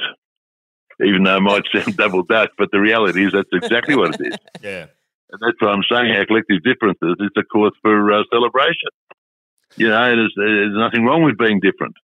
Even 1.03 1.23
though 1.23 1.37
it 1.37 1.41
might 1.41 1.63
sound 1.73 1.95
double 1.97 2.23
Dutch, 2.23 2.51
but 2.57 2.69
the 2.71 2.79
reality 2.79 3.25
is 3.25 3.33
that's 3.33 3.49
exactly 3.53 3.95
what 3.95 4.15
it 4.15 4.27
is. 4.27 4.37
yeah. 4.61 4.85
And 5.31 5.39
that's 5.41 5.61
what 5.61 5.71
I'm 5.71 5.83
saying. 5.89 6.11
Our 6.11 6.25
collective 6.25 6.63
differences 6.63 7.15
is 7.19 7.29
a 7.37 7.43
cause 7.43 7.73
for 7.81 8.11
uh, 8.11 8.23
celebration. 8.31 8.89
You 9.77 9.89
know, 9.89 10.15
there's, 10.15 10.33
there's 10.35 10.75
nothing 10.75 11.05
wrong 11.05 11.23
with 11.23 11.37
being 11.37 11.59
different. 11.59 11.95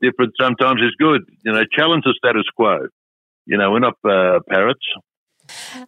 Different 0.00 0.32
sometimes 0.40 0.80
is 0.80 0.94
good. 0.98 1.22
You 1.44 1.52
know, 1.52 1.64
challenge 1.70 2.04
the 2.04 2.14
status 2.16 2.44
quo. 2.56 2.88
You 3.46 3.58
know, 3.58 3.70
we're 3.70 3.80
not 3.80 3.96
uh, 4.04 4.40
parrots. 4.48 4.86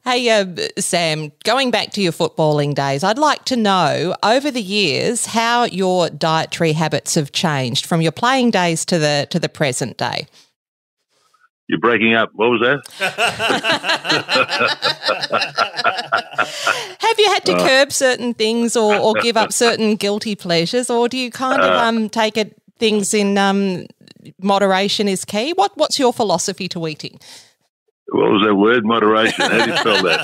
Hey, 0.05 0.29
uh, 0.29 0.47
Sam, 0.79 1.31
going 1.45 1.71
back 1.71 1.93
to 1.93 2.03
your 2.03 2.12
footballing 2.12 2.75
days, 2.75 3.05
I'd 3.05 3.19
like 3.19 3.45
to 3.47 3.57
know 3.57 4.15
over 4.23 4.51
the 4.51 4.62
years 4.62 5.27
how 5.27 5.65
your 5.65 6.11
dietary 6.11 6.73
habits 6.73 7.15
have 7.15 7.33
changed 7.33 7.87
from 7.87 8.01
your 8.01 8.12
playing 8.12 8.51
days 8.51 8.85
to 8.87 8.99
the 8.99 9.27
to 9.31 9.39
the 9.39 9.49
present 9.49 9.97
day. 9.97 10.27
You're 11.73 11.81
breaking 11.81 12.12
up. 12.12 12.29
What 12.35 12.50
was 12.50 12.61
that? 12.61 12.83
Have 16.99 17.19
you 17.19 17.26
had 17.29 17.47
to 17.47 17.57
curb 17.57 17.93
certain 17.93 18.35
things 18.35 18.76
or, 18.76 18.95
or 18.95 19.14
give 19.14 19.38
up 19.38 19.55
certain 19.55 19.97
guilty 19.97 20.35
pleasures, 20.35 20.91
or 20.91 21.09
do 21.09 21.17
you 21.17 21.31
kind 21.31 21.62
of 21.62 21.71
um, 21.71 22.11
take 22.11 22.37
it 22.37 22.55
things 22.79 23.14
in 23.14 23.38
um, 23.38 23.87
moderation 24.38 25.09
is 25.09 25.25
key? 25.25 25.55
What 25.55 25.75
What's 25.79 25.99
your 25.99 26.12
philosophy 26.12 26.69
to 26.69 26.87
eating? 26.87 27.19
What 28.12 28.31
was 28.31 28.42
that 28.47 28.54
word? 28.54 28.85
Moderation. 28.85 29.40
How 29.40 29.64
do 29.64 29.71
you 29.71 29.76
spell 29.78 30.02
that? 30.02 30.21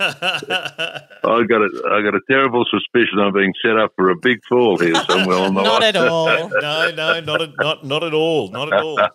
I 1.24 1.42
got 1.44 1.62
a, 1.62 1.68
I 1.92 2.02
got 2.02 2.14
a 2.16 2.20
terrible 2.28 2.64
suspicion 2.68 3.20
I'm 3.20 3.32
being 3.32 3.52
set 3.64 3.78
up 3.78 3.92
for 3.94 4.10
a 4.10 4.16
big 4.16 4.40
fall 4.48 4.76
here 4.78 4.96
somewhere 5.08 5.38
on 5.38 5.54
the 5.54 5.62
Not 5.62 5.82
line. 5.82 5.94
at 5.94 5.96
all. 5.96 6.26
no, 6.48 6.90
no, 6.90 7.20
not 7.20 7.40
at, 7.40 7.50
not 7.56 7.84
not 7.86 8.02
at 8.02 8.14
all, 8.14 8.50
not 8.50 8.72
at 8.72 8.80
all. 8.82 8.98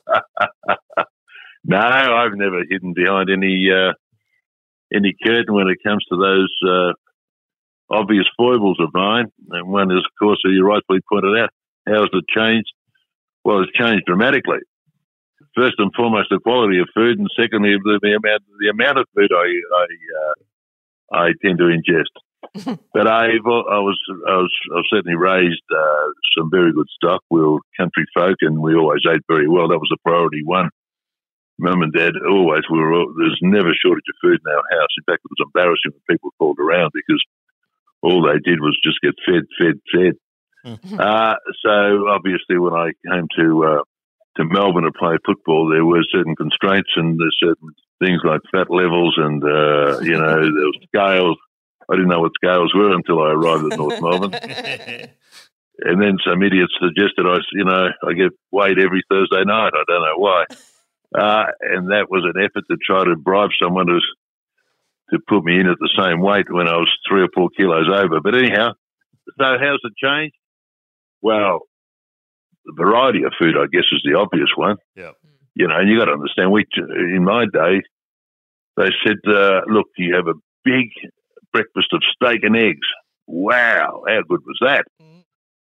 No, 1.65 1.77
I've 1.77 2.33
never 2.35 2.63
hidden 2.67 2.93
behind 2.93 3.29
any 3.29 3.69
uh, 3.69 3.91
any 4.95 5.13
curtain 5.23 5.53
when 5.53 5.67
it 5.67 5.77
comes 5.85 6.03
to 6.09 6.15
those 6.15 6.49
uh, 6.65 6.93
obvious 7.93 8.25
foibles 8.37 8.79
of 8.79 8.89
mine. 8.93 9.25
And 9.51 9.67
one 9.69 9.91
is, 9.91 9.97
of 9.97 10.11
course, 10.17 10.39
as 10.45 10.53
you 10.53 10.65
rightfully 10.65 11.01
pointed 11.11 11.37
out, 11.37 11.49
how 11.85 11.99
has 12.01 12.09
it 12.13 12.23
changed? 12.33 12.71
Well, 13.43 13.61
it's 13.61 13.73
changed 13.73 14.05
dramatically. 14.05 14.59
First 15.59 15.75
and 15.79 15.91
foremost, 15.93 16.29
the 16.31 16.39
quality 16.39 16.79
of 16.79 16.87
food, 16.95 17.19
and 17.19 17.27
secondly, 17.35 17.75
the, 17.83 17.99
the 18.01 18.15
amount 18.15 18.43
the 18.63 18.69
amount 18.71 18.99
of 18.99 19.07
food 19.13 19.27
I 19.35 19.47
I, 19.75 19.87
uh, 20.23 20.35
I 21.11 21.25
tend 21.43 21.59
to 21.59 21.67
ingest. 21.67 22.15
but 22.93 23.07
I've, 23.07 23.43
I 23.43 23.79
was 23.83 23.99
I 24.25 24.39
was 24.39 24.53
I 24.71 24.75
was 24.79 24.87
certainly 24.89 25.17
raised 25.17 25.67
uh, 25.67 26.07
some 26.37 26.49
very 26.49 26.71
good 26.71 26.87
stock. 26.95 27.21
We 27.29 27.41
were 27.41 27.59
country 27.75 28.05
folk, 28.15 28.37
and 28.39 28.59
we 28.61 28.75
always 28.75 29.03
ate 29.03 29.27
very 29.27 29.49
well. 29.49 29.67
That 29.67 29.83
was 29.83 29.91
the 29.91 29.99
priority 30.01 30.43
one 30.45 30.69
mum 31.59 31.81
and 31.81 31.91
dad 31.93 32.13
always 32.27 32.63
we 32.71 32.79
were 32.79 33.03
there's 33.19 33.37
never 33.41 33.71
a 33.71 33.81
shortage 33.83 34.07
of 34.07 34.15
food 34.21 34.39
in 34.39 34.51
our 34.51 34.63
house. 34.79 34.95
In 34.97 35.03
fact, 35.03 35.21
it 35.25 35.31
was 35.35 35.45
embarrassing 35.45 35.91
when 35.91 36.15
people 36.15 36.31
called 36.39 36.57
around 36.57 36.91
because 36.93 37.21
all 38.01 38.23
they 38.23 38.39
did 38.39 38.61
was 38.61 38.79
just 38.81 39.01
get 39.03 39.15
fed, 39.27 39.43
fed, 39.59 39.77
fed. 39.91 40.15
uh, 40.99 41.35
so 41.63 42.07
obviously, 42.07 42.57
when 42.57 42.73
I 42.73 42.91
came 43.11 43.27
to 43.37 43.65
uh, 43.65 43.83
to 44.39 44.45
Melbourne 44.45 44.83
to 44.83 44.91
play 44.91 45.17
football, 45.25 45.69
there 45.69 45.85
were 45.85 46.03
certain 46.11 46.35
constraints 46.35 46.89
and 46.95 47.19
there's 47.19 47.37
certain 47.39 47.69
things 47.99 48.21
like 48.23 48.41
fat 48.51 48.71
levels 48.71 49.15
and 49.17 49.43
uh, 49.43 49.99
you 49.99 50.17
know 50.17 50.35
there 50.41 50.69
was 50.71 50.79
scales. 50.87 51.37
I 51.91 51.95
didn't 51.95 52.09
know 52.09 52.21
what 52.21 52.31
scales 52.35 52.73
were 52.73 52.93
until 52.93 53.21
I 53.21 53.31
arrived 53.31 53.73
at 53.73 53.79
North 53.79 54.01
Melbourne. 54.01 55.09
And 55.81 56.01
then 56.01 56.17
some 56.27 56.43
idiots 56.43 56.73
suggested 56.79 57.25
I, 57.25 57.37
you 57.53 57.63
know, 57.63 57.87
I 58.05 58.13
get 58.13 58.31
weighed 58.51 58.79
every 58.79 59.01
Thursday 59.09 59.43
night. 59.45 59.71
I 59.73 59.83
don't 59.87 60.01
know 60.01 60.17
why. 60.17 60.45
Uh, 61.17 61.45
and 61.61 61.91
that 61.91 62.07
was 62.09 62.23
an 62.25 62.41
effort 62.43 62.65
to 62.69 62.77
try 62.85 63.05
to 63.05 63.15
bribe 63.15 63.51
someone 63.61 63.87
to 63.87 63.99
to 65.11 65.19
put 65.27 65.43
me 65.43 65.59
in 65.59 65.67
at 65.67 65.77
the 65.79 65.89
same 65.97 66.21
weight 66.21 66.51
when 66.51 66.67
I 66.67 66.75
was 66.75 66.91
three 67.07 67.21
or 67.21 67.29
four 67.33 67.49
kilos 67.55 67.89
over. 67.91 68.19
But 68.21 68.35
anyhow, 68.35 68.73
so 69.39 69.43
how's 69.59 69.79
it 69.83 69.93
changed? 69.97 70.35
Well, 71.21 71.61
the 72.75 72.83
variety 72.83 73.23
of 73.23 73.33
food, 73.39 73.55
I 73.57 73.65
guess, 73.71 73.85
is 73.91 74.01
the 74.03 74.17
obvious 74.17 74.49
one. 74.55 74.77
Yeah. 74.95 75.11
You 75.55 75.67
know, 75.67 75.77
and 75.77 75.89
you 75.89 75.97
got 75.97 76.05
to 76.05 76.13
understand. 76.13 76.51
We 76.51 76.65
in 76.77 77.23
my 77.23 77.45
day, 77.51 77.81
they 78.77 78.89
said, 79.05 79.17
uh, 79.27 79.61
"Look, 79.67 79.87
you 79.97 80.15
have 80.15 80.27
a 80.27 80.35
big 80.63 80.87
breakfast 81.51 81.87
of 81.91 82.01
steak 82.15 82.43
and 82.43 82.55
eggs." 82.55 82.87
Wow, 83.27 84.03
how 84.07 84.21
good 84.27 84.41
was 84.45 84.57
that? 84.61 84.85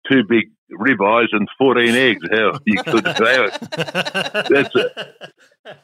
Two 0.10 0.24
big 0.28 0.46
ribeyes 0.72 1.28
and 1.32 1.48
fourteen 1.58 1.96
eggs. 1.96 2.26
How 2.32 2.58
you 2.66 2.82
could 2.84 3.06
have 3.08 3.18
it? 3.18 3.60
That's 4.50 4.76
a, 4.76 5.14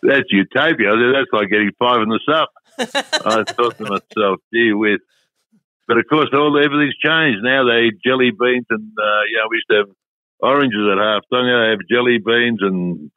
that's 0.02 0.32
utopia. 0.32 0.96
That's 1.14 1.34
like 1.34 1.50
getting 1.50 1.72
five 1.78 2.02
in 2.02 2.10
the 2.10 2.20
sup. 2.26 2.50
I 2.80 3.44
thought 3.44 3.78
to 3.78 3.84
myself, 3.84 4.40
gee 4.54 4.74
whiz. 4.74 5.00
But 5.88 5.98
of 5.98 6.06
course, 6.10 6.30
all 6.34 6.58
everything's 6.58 6.98
changed 6.98 7.40
now. 7.44 7.64
They 7.66 7.88
eat 7.88 8.02
jelly 8.06 8.32
beans, 8.32 8.66
and 8.70 8.92
uh, 8.98 9.22
yeah, 9.34 9.48
we 9.50 9.58
used 9.58 9.70
to 9.72 9.78
have 9.78 9.90
oranges 10.40 10.80
at 10.92 10.98
half 10.98 11.24
time. 11.32 11.46
Now 11.46 11.64
they 11.64 11.70
have 11.72 11.80
jelly 11.90 12.18
beans 12.24 12.60
and 12.62 13.12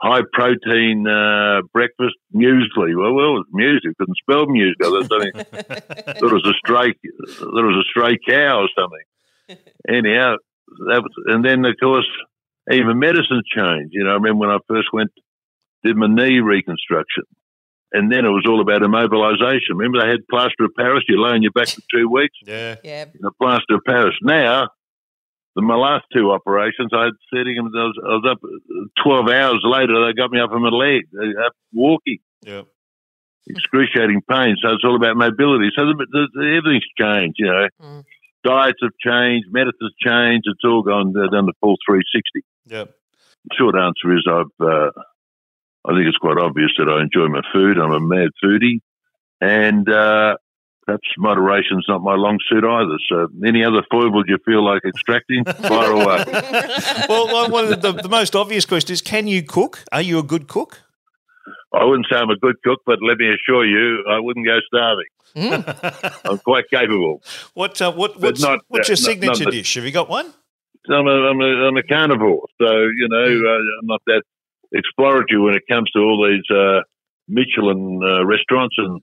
high 0.00 0.22
protein 0.32 1.06
uh, 1.08 1.62
breakfast 1.72 2.16
muesli. 2.34 2.94
Well, 2.96 3.14
well, 3.14 3.36
it 3.36 3.44
was 3.44 3.46
muesli. 3.54 3.94
Couldn't 3.98 4.16
spell 4.18 4.46
muesli. 4.46 4.74
I 4.80 4.84
thought 4.84 5.08
something- 5.08 5.32
thought 6.14 6.30
it 6.30 6.32
was 6.32 6.46
a 6.46 6.54
stray. 6.64 6.92
There 7.38 7.64
was 7.64 7.84
a 7.84 7.88
stray 7.90 8.18
cow 8.28 8.60
or 8.62 8.68
something. 8.78 9.62
Anyhow, 9.88 10.36
that 10.88 11.02
was, 11.02 11.12
and 11.26 11.44
then 11.44 11.64
of 11.64 11.74
course, 11.82 12.06
even 12.70 12.98
medicine 12.98 13.42
changed. 13.54 13.90
You 13.92 14.04
know, 14.04 14.10
I 14.10 14.14
remember 14.14 14.46
when 14.46 14.50
I 14.50 14.58
first 14.68 14.88
went 14.92 15.10
did 15.84 15.96
my 15.96 16.06
knee 16.06 16.40
reconstruction. 16.40 17.24
And 17.92 18.10
then 18.10 18.24
it 18.24 18.30
was 18.30 18.44
all 18.48 18.60
about 18.60 18.82
immobilisation. 18.82 19.76
Remember, 19.76 20.00
they 20.00 20.08
had 20.10 20.26
plaster 20.28 20.64
of 20.64 20.70
Paris. 20.76 21.04
You 21.08 21.22
lay 21.22 21.32
on 21.32 21.42
your 21.42 21.52
back 21.52 21.68
for 21.68 21.80
two 21.94 22.08
weeks 22.08 22.34
Yeah. 22.44 22.76
Yeah. 22.82 23.04
in 23.04 23.24
a 23.24 23.30
plaster 23.40 23.74
of 23.76 23.82
Paris. 23.86 24.14
Now, 24.22 24.68
the, 25.54 25.62
my 25.62 25.76
last 25.76 26.04
two 26.12 26.30
operations, 26.32 26.90
I 26.92 27.04
had 27.04 27.14
sitting, 27.32 27.58
I 27.58 27.62
was, 27.62 27.98
I 28.02 28.08
was 28.08 28.26
up 28.30 28.38
12 29.04 29.28
hours 29.28 29.60
later, 29.64 30.06
they 30.06 30.12
got 30.12 30.30
me 30.30 30.40
up 30.40 30.50
on 30.50 30.62
my 30.62 30.68
leg, 30.70 31.02
uh, 31.14 31.46
up 31.46 31.52
walking, 31.72 32.18
Yeah. 32.42 32.62
excruciating 33.46 34.22
pain. 34.28 34.56
So 34.62 34.70
it's 34.72 34.84
all 34.84 34.96
about 34.96 35.16
mobility. 35.16 35.70
So 35.76 35.86
the, 35.86 36.06
the, 36.10 36.28
the, 36.34 36.56
everything's 36.58 36.88
changed, 36.98 37.36
you 37.38 37.46
know. 37.46 37.68
Mm. 37.80 38.04
Diets 38.44 38.78
have 38.82 38.92
changed, 39.00 39.46
medicine's 39.50 39.94
changed. 40.04 40.46
It's 40.46 40.64
all 40.64 40.82
gone 40.82 41.14
uh, 41.16 41.28
done 41.30 41.46
the 41.46 41.54
full 41.60 41.76
360. 41.86 42.44
Yeah. 42.66 42.84
Short 43.58 43.74
answer 43.76 44.14
is 44.16 44.26
I've, 44.28 44.52
uh, 44.60 44.90
I 45.86 45.92
think 45.92 46.06
it's 46.06 46.18
quite 46.18 46.38
obvious 46.38 46.72
that 46.78 46.88
I 46.88 47.00
enjoy 47.02 47.28
my 47.28 47.42
food. 47.52 47.78
I'm 47.78 47.92
a 47.92 48.00
mad 48.00 48.30
foodie. 48.42 48.80
And, 49.40 49.88
uh, 49.88 50.36
Perhaps 50.86 51.08
moderation's 51.16 51.86
not 51.88 52.02
my 52.02 52.14
long 52.14 52.38
suit 52.48 52.62
either. 52.64 52.98
So, 53.08 53.28
any 53.46 53.64
other 53.64 53.82
foibles 53.90 54.24
you 54.28 54.36
feel 54.44 54.62
like 54.62 54.82
extracting, 54.84 55.44
fire 55.44 55.90
away. 55.92 56.24
Well, 57.08 57.50
one- 57.50 57.72
of 57.72 57.80
the, 57.80 57.92
the 57.92 58.08
most 58.08 58.36
obvious 58.36 58.66
questions 58.66 59.00
is: 59.00 59.02
Can 59.02 59.26
you 59.26 59.42
cook? 59.42 59.84
Are 59.92 60.02
you 60.02 60.18
a 60.18 60.22
good 60.22 60.46
cook? 60.48 60.82
I 61.72 61.84
wouldn't 61.84 62.06
say 62.10 62.16
I'm 62.16 62.30
a 62.30 62.36
good 62.36 62.56
cook, 62.62 62.80
but 62.86 62.98
let 63.02 63.18
me 63.18 63.32
assure 63.32 63.64
you, 63.66 64.04
I 64.08 64.20
wouldn't 64.20 64.46
go 64.46 64.58
starving. 64.66 65.10
I'm 66.24 66.38
quite 66.38 66.68
capable. 66.70 67.22
What 67.54 67.80
uh, 67.82 67.92
what 67.92 68.20
what's, 68.20 68.40
not, 68.42 68.60
what's 68.68 68.88
uh, 68.88 68.92
your 68.92 68.96
not- 68.96 69.04
signature 69.10 69.44
not 69.44 69.52
dish? 69.52 69.74
Have 69.74 69.84
you 69.84 69.90
got 69.90 70.08
one? 70.08 70.32
I'm 70.88 71.06
a, 71.06 71.10
I'm 71.30 71.40
a, 71.40 71.66
I'm 71.68 71.76
a 71.78 71.82
carnivore, 71.82 72.46
so 72.60 72.66
you 72.70 73.08
know 73.08 73.24
uh, 73.24 73.80
I'm 73.80 73.86
not 73.86 74.02
that 74.06 74.22
exploratory 74.72 75.40
when 75.40 75.54
it 75.54 75.62
comes 75.68 75.90
to 75.92 75.98
all 76.00 76.28
these 76.28 76.44
uh, 76.54 76.80
Michelin 77.28 78.00
uh, 78.04 78.24
restaurants 78.26 78.74
and 78.78 79.00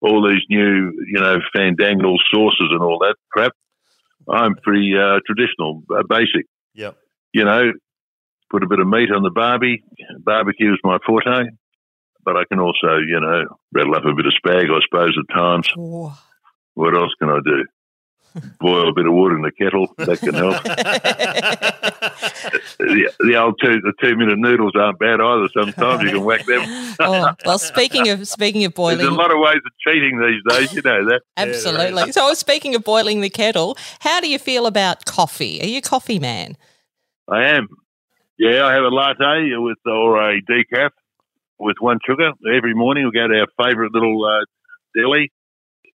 all 0.00 0.26
these 0.26 0.42
new, 0.48 0.92
you 1.06 1.20
know, 1.20 1.38
fandangle 1.54 2.16
sauces 2.32 2.68
and 2.70 2.82
all 2.82 2.98
that 3.00 3.16
crap. 3.30 3.52
I'm 4.28 4.54
pretty 4.56 4.94
uh, 4.96 5.20
traditional, 5.26 5.82
uh, 5.90 6.02
basic. 6.08 6.46
Yep. 6.74 6.96
You 7.32 7.44
know, 7.44 7.72
put 8.50 8.62
a 8.62 8.68
bit 8.68 8.80
of 8.80 8.88
meat 8.88 9.10
on 9.12 9.22
the 9.22 9.30
barbie. 9.30 9.82
Barbecue 10.18 10.72
is 10.72 10.78
my 10.84 10.98
forte, 11.04 11.50
but 12.24 12.36
I 12.36 12.44
can 12.44 12.60
also, 12.60 12.98
you 13.06 13.20
know, 13.20 13.44
rattle 13.72 13.94
up 13.94 14.04
a 14.04 14.14
bit 14.14 14.26
of 14.26 14.32
spag, 14.44 14.70
I 14.70 14.80
suppose, 14.88 15.16
at 15.18 15.34
times. 15.34 15.68
Ooh. 15.78 16.12
What 16.74 16.94
else 16.94 17.12
can 17.18 17.30
I 17.30 17.38
do? 17.44 17.64
Boil 18.60 18.88
a 18.88 18.92
bit 18.92 19.06
of 19.06 19.12
wood 19.12 19.32
in 19.32 19.42
the 19.42 19.50
kettle. 19.50 19.92
That 19.98 20.20
can 20.20 20.34
help. 20.34 20.62
the, 22.78 23.12
the 23.20 23.36
old 23.36 23.58
two, 23.60 23.80
the 23.80 23.92
two 24.00 24.16
minute 24.16 24.38
noodles 24.38 24.72
aren't 24.76 24.98
bad 24.98 25.20
either. 25.20 25.48
Sometimes 25.48 26.02
you 26.02 26.10
can 26.10 26.24
whack 26.24 26.46
them. 26.46 26.62
oh, 27.00 27.34
well, 27.44 27.58
speaking 27.58 28.08
of 28.08 28.28
speaking 28.28 28.64
of 28.64 28.74
boiling, 28.74 28.98
There's 28.98 29.10
a 29.10 29.14
lot 29.14 29.32
of 29.32 29.38
ways 29.38 29.56
of 29.56 29.72
cheating 29.86 30.20
these 30.20 30.40
days. 30.48 30.72
You 30.72 30.82
know 30.82 31.04
that. 31.06 31.22
absolutely. 31.36 32.12
So, 32.12 32.32
speaking 32.34 32.76
of 32.76 32.84
boiling 32.84 33.20
the 33.20 33.30
kettle, 33.30 33.76
how 34.00 34.20
do 34.20 34.28
you 34.28 34.38
feel 34.38 34.66
about 34.66 35.06
coffee? 35.06 35.60
Are 35.62 35.66
you 35.66 35.78
a 35.78 35.82
coffee 35.82 36.18
man? 36.18 36.56
I 37.28 37.48
am. 37.48 37.68
Yeah, 38.38 38.64
I 38.64 38.74
have 38.74 38.84
a 38.84 38.88
latte 38.88 39.56
with 39.56 39.78
or 39.86 40.30
a 40.30 40.40
decaf 40.42 40.90
with 41.58 41.76
one 41.80 41.98
sugar 42.06 42.32
every 42.54 42.74
morning. 42.74 43.04
We 43.04 43.12
go 43.12 43.26
to 43.26 43.40
our 43.40 43.48
favourite 43.64 43.92
little 43.92 44.24
uh, 44.24 44.44
deli. 44.96 45.32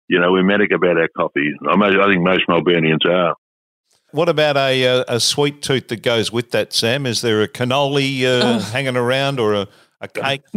You 0.09 0.21
know, 0.21 0.33
we're 0.33 0.43
manic 0.45 0.71
about 0.73 0.97
our 0.99 1.09
coffee. 1.17 1.53
I, 1.69 1.77
mo- 1.77 2.03
I 2.03 2.07
think 2.07 2.23
most 2.23 2.47
Melburnians 2.49 3.05
are. 3.07 3.35
What 4.13 4.29
about 4.29 4.57
a, 4.57 4.87
uh, 4.87 5.05
a 5.09 5.19
sweet 5.19 5.61
tooth 5.63 5.89
that 5.89 6.03
goes 6.03 6.31
with 6.31 6.51
that, 6.53 6.73
Sam? 6.73 7.05
Is 7.07 7.21
there 7.21 7.43
a 7.43 7.49
cannoli 7.49 8.23
uh, 8.25 8.61
hanging 8.61 8.97
around 8.97 9.41
or 9.41 9.55
a, 9.55 9.69
a 10.01 10.07
cake? 10.09 10.43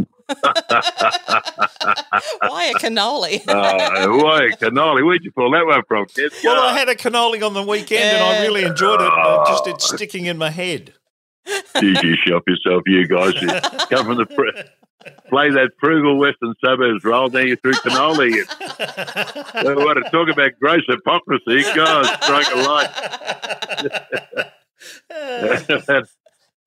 Why 2.41 2.71
a 2.75 2.79
cannoli? 2.79 3.41
Oh, 3.47 4.17
why 4.23 4.43
a 4.45 4.49
cannoli? 4.49 5.05
Where'd 5.05 5.23
you 5.23 5.31
pull 5.31 5.51
that 5.51 5.65
one 5.65 5.81
from, 5.87 6.05
kid? 6.07 6.31
Well, 6.43 6.61
I 6.61 6.77
had 6.77 6.89
a 6.89 6.95
cannoli 6.95 7.43
on 7.45 7.53
the 7.53 7.63
weekend 7.63 8.03
and 8.03 8.23
I 8.23 8.41
really 8.43 8.63
enjoyed 8.63 9.01
it. 9.01 9.11
Uh, 9.11 9.45
just 9.47 9.67
it's 9.67 9.87
sticking 9.87 10.25
in 10.25 10.37
my 10.37 10.49
head. 10.49 10.93
Geez, 11.79 12.03
you 12.03 12.15
shop 12.25 12.43
yourself, 12.47 12.83
you 12.85 13.07
guys. 13.07 13.33
You 13.41 13.47
come 13.89 14.05
from 14.05 14.17
the 14.17 14.25
pr- 14.25 14.69
play 15.29 15.49
that 15.51 15.71
frugal 15.79 16.17
western 16.17 16.55
suburbs 16.63 17.03
role. 17.03 17.29
Now 17.29 17.39
you're 17.39 17.57
through 17.57 17.73
cannoli. 17.73 18.35
You 18.35 18.45
want 19.75 20.03
to 20.03 20.09
talk 20.11 20.29
about 20.29 20.51
gross 20.59 20.83
hypocrisy? 20.87 21.63
God, 21.75 22.05
strike 22.23 22.47
a 22.53 22.57
light. 22.57 22.89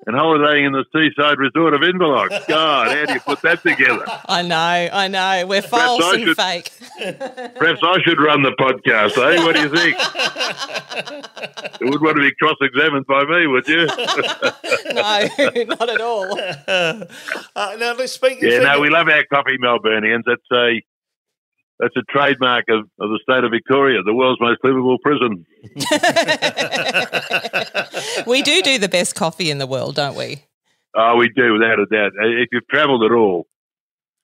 and 0.07 0.16
holidaying 0.16 0.64
in 0.64 0.73
the 0.73 0.85
seaside 0.92 1.38
resort 1.38 1.75
of 1.75 1.80
Inverloch. 1.83 2.47
God, 2.49 2.97
how 2.97 3.04
do 3.07 3.12
you 3.12 3.21
put 3.21 3.42
that 3.42 3.62
together? 3.62 4.04
I 4.28 4.42
know, 4.42 4.57
I 4.92 5.09
know. 5.09 5.47
We're 5.47 5.62
false 5.62 6.02
I 6.04 6.14
and 6.14 6.23
should- 6.25 6.37
fake. 6.37 6.71
Perhaps 7.57 7.80
I 7.83 8.00
should 8.02 8.21
run 8.21 8.42
the 8.42 8.52
podcast, 8.52 9.16
eh? 9.16 9.42
What 9.45 9.54
do 9.57 9.62
you 9.62 9.69
think? 9.71 9.97
you 11.80 11.87
wouldn't 11.87 12.02
want 12.02 12.16
to 12.16 12.23
be 12.23 12.33
cross-examined 12.40 13.07
by 13.07 13.25
me, 13.25 13.47
would 13.47 13.66
you? 13.69 13.87
no, 14.92 15.64
not 15.76 15.88
at 15.88 16.00
all. 16.00 16.38
Uh, 17.57 17.76
now, 17.78 17.95
let's 17.95 18.12
speak. 18.12 18.38
Yeah, 18.40 18.61
no, 18.61 18.80
we 18.80 18.88
love 18.90 19.09
our 19.09 19.25
coffee, 19.33 19.59
Melburnians. 19.59 20.23
That's 20.25 20.40
a 20.52 20.80
that's 21.80 21.96
a 21.96 22.02
trademark 22.12 22.66
of, 22.68 22.80
of 23.00 23.10
the 23.10 23.18
state 23.22 23.42
of 23.42 23.50
Victoria, 23.50 24.02
the 24.04 24.14
world's 24.14 24.40
most 24.40 24.58
livable 24.62 24.99
prison. 24.99 25.44
we 28.26 28.42
do 28.42 28.62
do 28.62 28.78
the 28.78 28.88
best 28.90 29.14
coffee 29.14 29.50
in 29.50 29.58
the 29.58 29.66
world, 29.66 29.94
don't 29.96 30.16
we? 30.16 30.44
Oh, 30.94 31.16
we 31.16 31.28
do, 31.34 31.52
without 31.54 31.78
a 31.78 31.87
doubt. 31.87 32.12
Uh, 32.20 32.26
If 32.28 32.49
you've 32.52 32.66
travelled 32.68 33.04
at 33.04 33.12
all, 33.12 33.46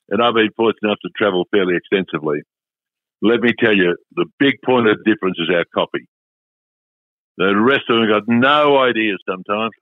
and 0.09 0.23
I've 0.23 0.35
been 0.35 0.51
fortunate 0.57 0.89
enough 0.89 0.99
to 1.03 1.11
travel 1.17 1.45
fairly 1.51 1.75
extensively, 1.77 2.41
let 3.23 3.41
me 3.41 3.53
tell 3.59 3.75
you, 3.75 3.97
the 4.15 4.27
big 4.39 4.55
point 4.65 4.89
of 4.89 5.03
difference 5.05 5.39
is 5.39 5.49
our 5.55 5.65
coffee. 5.75 6.07
The 7.39 7.55
rest 7.57 7.83
of 7.89 7.97
them 8.01 8.09
got 8.09 8.23
no 8.29 8.79
idea 8.79 9.15
sometimes. 9.29 9.73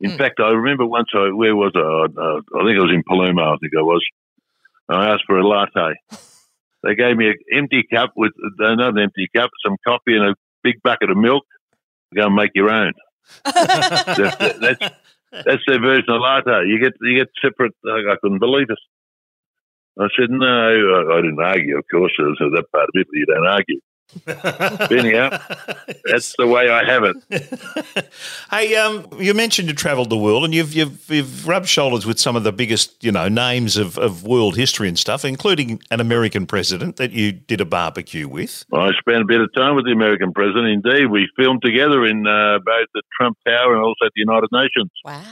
In 0.00 0.10
Hmm. 0.10 0.16
fact, 0.18 0.40
I 0.40 0.50
remember 0.50 0.84
once 0.86 1.08
I, 1.14 1.30
where 1.32 1.56
was 1.56 1.72
I? 1.74 1.80
Uh, 1.80 2.40
I 2.60 2.64
think 2.64 2.78
I 2.78 2.82
was 2.82 2.92
in 2.94 3.02
Palermo, 3.06 3.54
I 3.54 3.56
think 3.60 3.72
I 3.78 3.82
was. 3.82 4.04
I 4.88 5.08
asked 5.10 5.24
for 5.26 5.38
a 5.38 5.46
latte. 5.46 5.94
They 6.86 6.94
gave 6.94 7.16
me 7.16 7.28
an 7.28 7.36
empty 7.52 7.84
cup 7.92 8.12
with, 8.16 8.32
uh, 8.60 8.72
another 8.72 9.00
empty 9.00 9.28
cup, 9.34 9.50
some 9.64 9.76
coffee 9.86 10.16
and 10.16 10.30
a 10.30 10.34
big 10.62 10.82
bucket 10.82 11.10
of 11.10 11.16
milk. 11.16 11.44
Go 12.14 12.26
and 12.26 12.34
make 12.34 12.52
your 12.54 12.70
own. 12.70 12.92
That's, 13.44 14.36
that's, 14.60 14.94
that's 15.32 15.62
their 15.66 15.80
version 15.80 16.10
of 16.10 16.20
latte. 16.20 16.68
You 16.68 16.78
get 16.80 16.92
you 17.00 17.18
get 17.18 17.28
separate. 17.42 17.72
I, 17.84 18.12
I 18.12 18.16
couldn't 18.22 18.38
believe 18.38 18.68
it. 18.70 18.78
I 19.98 20.06
said 20.16 20.30
no. 20.30 20.46
I, 20.46 21.18
I 21.18 21.20
didn't 21.22 21.42
argue, 21.42 21.76
of 21.76 21.84
course. 21.90 22.12
So 22.16 22.50
that 22.54 22.70
part 22.72 22.84
of 22.84 22.94
it, 22.94 23.08
you 23.12 23.26
don't 23.26 23.46
argue. 23.46 23.80
Anyhow, 24.26 25.30
that's 26.04 26.34
the 26.38 26.46
way 26.46 26.68
I 26.68 26.84
have 26.84 27.04
it. 27.04 27.16
Hey, 28.50 28.76
um, 28.76 29.08
you 29.18 29.34
mentioned 29.34 29.68
you 29.68 29.74
travelled 29.74 30.08
the 30.08 30.16
world, 30.16 30.44
and 30.44 30.54
you've 30.54 30.72
you've 30.72 31.10
you've 31.10 31.48
rubbed 31.48 31.66
shoulders 31.66 32.06
with 32.06 32.18
some 32.18 32.36
of 32.36 32.44
the 32.44 32.52
biggest, 32.52 33.02
you 33.02 33.10
know, 33.10 33.28
names 33.28 33.76
of, 33.76 33.98
of 33.98 34.24
world 34.24 34.56
history 34.56 34.88
and 34.88 34.98
stuff, 34.98 35.24
including 35.24 35.82
an 35.90 36.00
American 36.00 36.46
president 36.46 36.96
that 36.96 37.10
you 37.10 37.32
did 37.32 37.60
a 37.60 37.64
barbecue 37.64 38.28
with. 38.28 38.64
I 38.72 38.92
spent 39.00 39.22
a 39.22 39.24
bit 39.24 39.40
of 39.40 39.50
time 39.54 39.74
with 39.74 39.84
the 39.84 39.92
American 39.92 40.32
president. 40.32 40.84
Indeed, 40.84 41.06
we 41.06 41.28
filmed 41.36 41.62
together 41.62 42.04
in 42.06 42.26
uh, 42.26 42.58
both 42.64 42.86
the 42.94 43.02
Trump 43.18 43.36
Tower 43.46 43.74
and 43.74 43.82
also 43.82 44.06
at 44.06 44.12
the 44.14 44.20
United 44.20 44.48
Nations. 44.52 44.90
Wow. 45.04 45.22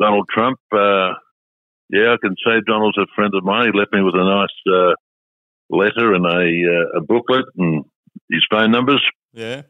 Donald 0.00 0.28
Trump. 0.32 0.58
Uh, 0.72 1.12
yeah, 1.90 2.14
I 2.14 2.16
can 2.20 2.34
say 2.44 2.60
Donald's 2.66 2.98
a 2.98 3.06
friend 3.14 3.34
of 3.34 3.44
mine. 3.44 3.70
He 3.72 3.78
left 3.78 3.92
me 3.92 4.02
with 4.02 4.14
a 4.14 4.24
nice 4.24 4.48
uh, 4.74 4.94
letter 5.70 6.14
and 6.14 6.24
a, 6.24 6.30
uh, 6.30 6.98
a 6.98 7.00
booklet 7.02 7.44
and 7.56 7.84
his 8.30 8.44
phone 8.50 8.70
numbers. 8.70 9.04
Yeah. 9.32 9.62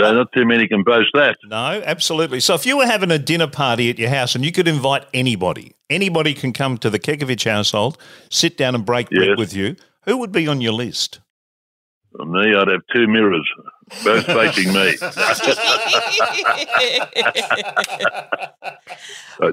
So 0.00 0.14
not 0.14 0.32
too 0.32 0.46
many 0.46 0.66
can 0.66 0.82
boast 0.82 1.10
that. 1.14 1.36
No, 1.44 1.82
absolutely. 1.84 2.40
So 2.40 2.54
if 2.54 2.64
you 2.64 2.78
were 2.78 2.86
having 2.86 3.10
a 3.10 3.18
dinner 3.18 3.46
party 3.46 3.90
at 3.90 3.98
your 3.98 4.08
house 4.08 4.34
and 4.34 4.44
you 4.44 4.50
could 4.52 4.66
invite 4.68 5.04
anybody, 5.12 5.74
anybody 5.90 6.32
can 6.32 6.52
come 6.54 6.78
to 6.78 6.88
the 6.88 6.98
Kekovich 6.98 7.44
household, 7.50 7.98
sit 8.30 8.56
down 8.56 8.74
and 8.74 8.86
break 8.86 9.10
bread 9.10 9.28
Yes. 9.30 9.38
with 9.38 9.54
you. 9.54 9.76
Who 10.04 10.16
would 10.18 10.32
be 10.32 10.48
on 10.48 10.62
your 10.62 10.72
list? 10.72 11.20
For 12.16 12.24
me, 12.24 12.54
I'd 12.54 12.68
have 12.68 12.80
two 12.94 13.06
mirrors, 13.08 13.46
both 14.04 14.26
facing 14.26 14.72
me. 14.72 14.96
Uh, 19.42 19.52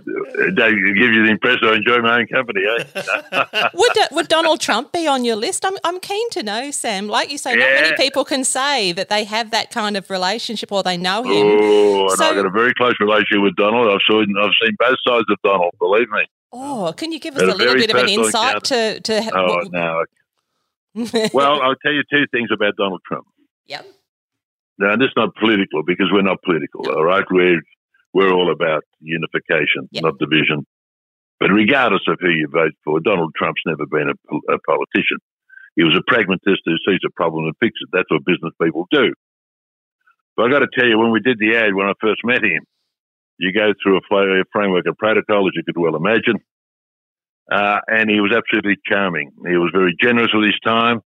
Don't 0.53 0.75
give 0.75 1.13
you 1.13 1.23
the 1.23 1.29
impression 1.31 1.59
I 1.69 1.75
enjoy 1.75 1.99
my 1.99 2.19
own 2.19 2.27
company, 2.27 2.61
eh? 2.67 3.69
would 3.73 3.91
would 4.11 4.27
Donald 4.27 4.59
Trump 4.59 4.91
be 4.91 5.07
on 5.07 5.23
your 5.23 5.37
list? 5.37 5.63
I'm 5.65 5.77
I'm 5.85 5.99
keen 6.01 6.29
to 6.31 6.43
know, 6.43 6.71
Sam. 6.71 7.07
Like 7.07 7.31
you 7.31 7.37
say, 7.37 7.55
not 7.55 7.69
many 7.69 7.95
people 7.95 8.25
can 8.25 8.43
say 8.43 8.91
that 8.91 9.07
they 9.07 9.23
have 9.23 9.51
that 9.51 9.71
kind 9.71 9.95
of 9.95 10.09
relationship 10.09 10.71
or 10.73 10.83
they 10.83 10.97
know 10.97 11.23
him. 11.23 11.47
Oh, 11.61 12.09
So- 12.15 12.25
I've 12.25 12.35
got 12.35 12.45
a 12.45 12.49
very 12.49 12.73
close 12.73 12.95
relationship 12.99 13.41
with 13.43 13.55
Donald. 13.55 13.87
I've 13.89 14.01
seen, 14.09 14.35
I've 14.37 14.51
seen 14.61 14.75
both 14.77 14.97
sides 15.07 15.25
of 15.29 15.37
Donald, 15.43 15.73
believe 15.79 16.09
me. 16.09 16.25
Oh, 16.51 16.93
can 16.97 17.11
you 17.13 17.19
give 17.19 17.35
us 17.37 17.43
a 17.43 17.45
a 17.45 17.53
little 17.55 17.75
bit 17.75 17.89
of 17.93 17.95
an 18.01 18.09
insight 18.09 18.63
to 18.65 18.99
to? 18.99 19.31
Oh, 19.33 19.45
what- 19.55 19.71
no. 19.71 20.03
Well, 21.33 21.61
I'll 21.61 21.75
tell 21.75 21.93
you 21.93 22.03
two 22.11 22.25
things 22.31 22.49
about 22.51 22.75
Donald 22.75 23.01
Trump. 23.07 23.25
yep. 23.67 23.85
Now, 24.79 24.95
this 24.95 25.07
is 25.07 25.17
not 25.17 25.35
political 25.35 25.83
because 25.83 26.09
we're 26.11 26.21
not 26.21 26.41
political, 26.43 26.89
all 26.89 27.03
right? 27.03 27.25
We're, 27.31 27.61
we're 28.13 28.31
all 28.31 28.51
about 28.51 28.83
unification, 28.99 29.89
Yep. 29.91 30.03
not 30.03 30.19
division. 30.19 30.65
But 31.39 31.49
regardless 31.49 32.01
of 32.07 32.17
who 32.19 32.29
you 32.29 32.47
vote 32.51 32.73
for, 32.83 32.99
Donald 32.99 33.33
Trump's 33.35 33.61
never 33.65 33.85
been 33.85 34.09
a, 34.09 34.53
a 34.53 34.59
politician. 34.65 35.17
He 35.75 35.83
was 35.83 35.97
a 35.97 36.01
pragmatist 36.11 36.61
who 36.65 36.77
sees 36.87 37.01
a 37.05 37.11
problem 37.15 37.45
and 37.45 37.53
fixes 37.59 37.85
it. 37.85 37.89
That's 37.93 38.09
what 38.09 38.25
business 38.25 38.53
people 38.61 38.87
do. 38.91 39.13
But 40.35 40.47
i 40.47 40.51
got 40.51 40.59
to 40.59 40.73
tell 40.73 40.87
you, 40.87 40.97
when 40.97 41.11
we 41.11 41.19
did 41.19 41.37
the 41.39 41.57
ad, 41.57 41.73
when 41.73 41.87
I 41.87 41.93
first 42.01 42.21
met 42.23 42.43
him, 42.43 42.65
you 43.37 43.53
go 43.53 43.73
through 43.81 43.97
a, 43.97 44.43
framework 44.51 44.85
of 44.87 44.97
protocol, 44.97 45.47
as 45.47 45.53
you 45.55 45.63
could 45.63 45.77
well 45.77 45.95
imagine. 45.95 46.41
Uh, 47.51 47.79
and 47.87 48.09
he 48.09 48.19
was 48.19 48.33
absolutely 48.35 48.77
charming. 48.85 49.31
He 49.47 49.57
was 49.57 49.71
very 49.73 49.95
generous 50.01 50.31
with 50.33 50.45
his 50.45 50.59
time 50.65 51.01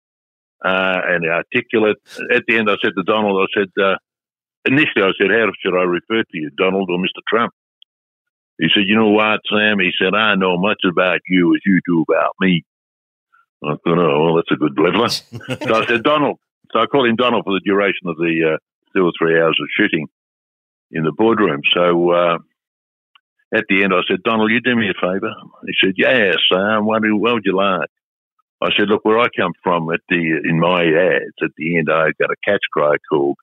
uh, 0.65 1.01
and 1.07 1.25
articulate. 1.27 1.97
At 2.33 2.45
the 2.47 2.57
end, 2.57 2.71
I 2.71 2.77
said 2.83 2.93
to 2.97 3.03
Donald, 3.05 3.47
I 3.49 3.61
said, 3.61 3.83
uh, 3.83 3.97
initially, 4.65 5.05
I 5.05 5.13
said, 5.21 5.31
how 5.31 5.47
should 5.63 5.77
I 5.79 5.83
refer 5.85 6.23
to 6.23 6.37
you, 6.39 6.51
Donald 6.57 6.89
or 6.91 6.99
Mr. 6.99 7.23
Trump? 7.29 7.53
He 8.59 8.69
said, 8.75 8.85
you 8.87 8.97
know 8.97 9.11
what, 9.11 9.41
Sam? 9.51 9.79
He 9.81 9.93
said, 10.01 10.15
I 10.15 10.35
know 10.35 10.57
much 10.57 10.81
about 10.89 11.21
you 11.29 11.55
as 11.55 11.61
you 11.67 11.81
do 11.87 12.05
about 12.09 12.33
me. 12.41 12.65
I 13.63 13.75
thought, 13.85 13.99
oh, 13.99 14.25
well, 14.25 14.35
that's 14.37 14.51
a 14.51 14.57
good 14.57 14.79
leveler. 14.79 15.09
so 15.11 15.75
I 15.75 15.87
said, 15.87 16.03
Donald. 16.03 16.39
So 16.73 16.81
I 16.81 16.87
called 16.87 17.07
him 17.07 17.17
Donald 17.17 17.45
for 17.45 17.53
the 17.55 17.61
duration 17.65 18.07
of 18.09 18.17
the 18.17 18.55
uh, 18.55 18.59
two 18.95 19.05
or 19.05 19.13
three 19.19 19.41
hours 19.41 19.59
of 19.61 19.69
shooting 19.79 20.09
in 20.91 21.05
the 21.05 21.13
boardroom. 21.13 21.61
So 21.75 22.11
uh, 22.11 22.39
at 23.55 23.65
the 23.69 23.85
end, 23.85 23.93
I 23.95 24.01
said, 24.09 24.23
Donald, 24.25 24.51
you 24.51 24.61
do 24.61 24.75
me 24.75 24.89
a 24.89 24.95
favour? 24.95 25.33
He 25.67 25.75
said, 25.83 25.95
yes, 25.97 26.37
Sam. 26.53 26.87
What, 26.87 27.03
do- 27.03 27.17
what 27.17 27.35
would 27.35 27.45
you 27.45 27.57
like? 27.57 27.89
I 28.63 28.71
said, 28.77 28.89
look, 28.89 29.05
where 29.05 29.19
I 29.19 29.27
come 29.37 29.53
from 29.63 29.91
at 29.93 30.01
the 30.09 30.41
in 30.45 30.59
my 30.59 30.83
ads 30.83 31.37
at 31.43 31.51
the 31.57 31.79
end, 31.79 31.89
I 31.91 32.13
got 32.19 32.31
a 32.31 32.37
catch 32.45 32.63
cry 32.73 32.97
called 33.11 33.37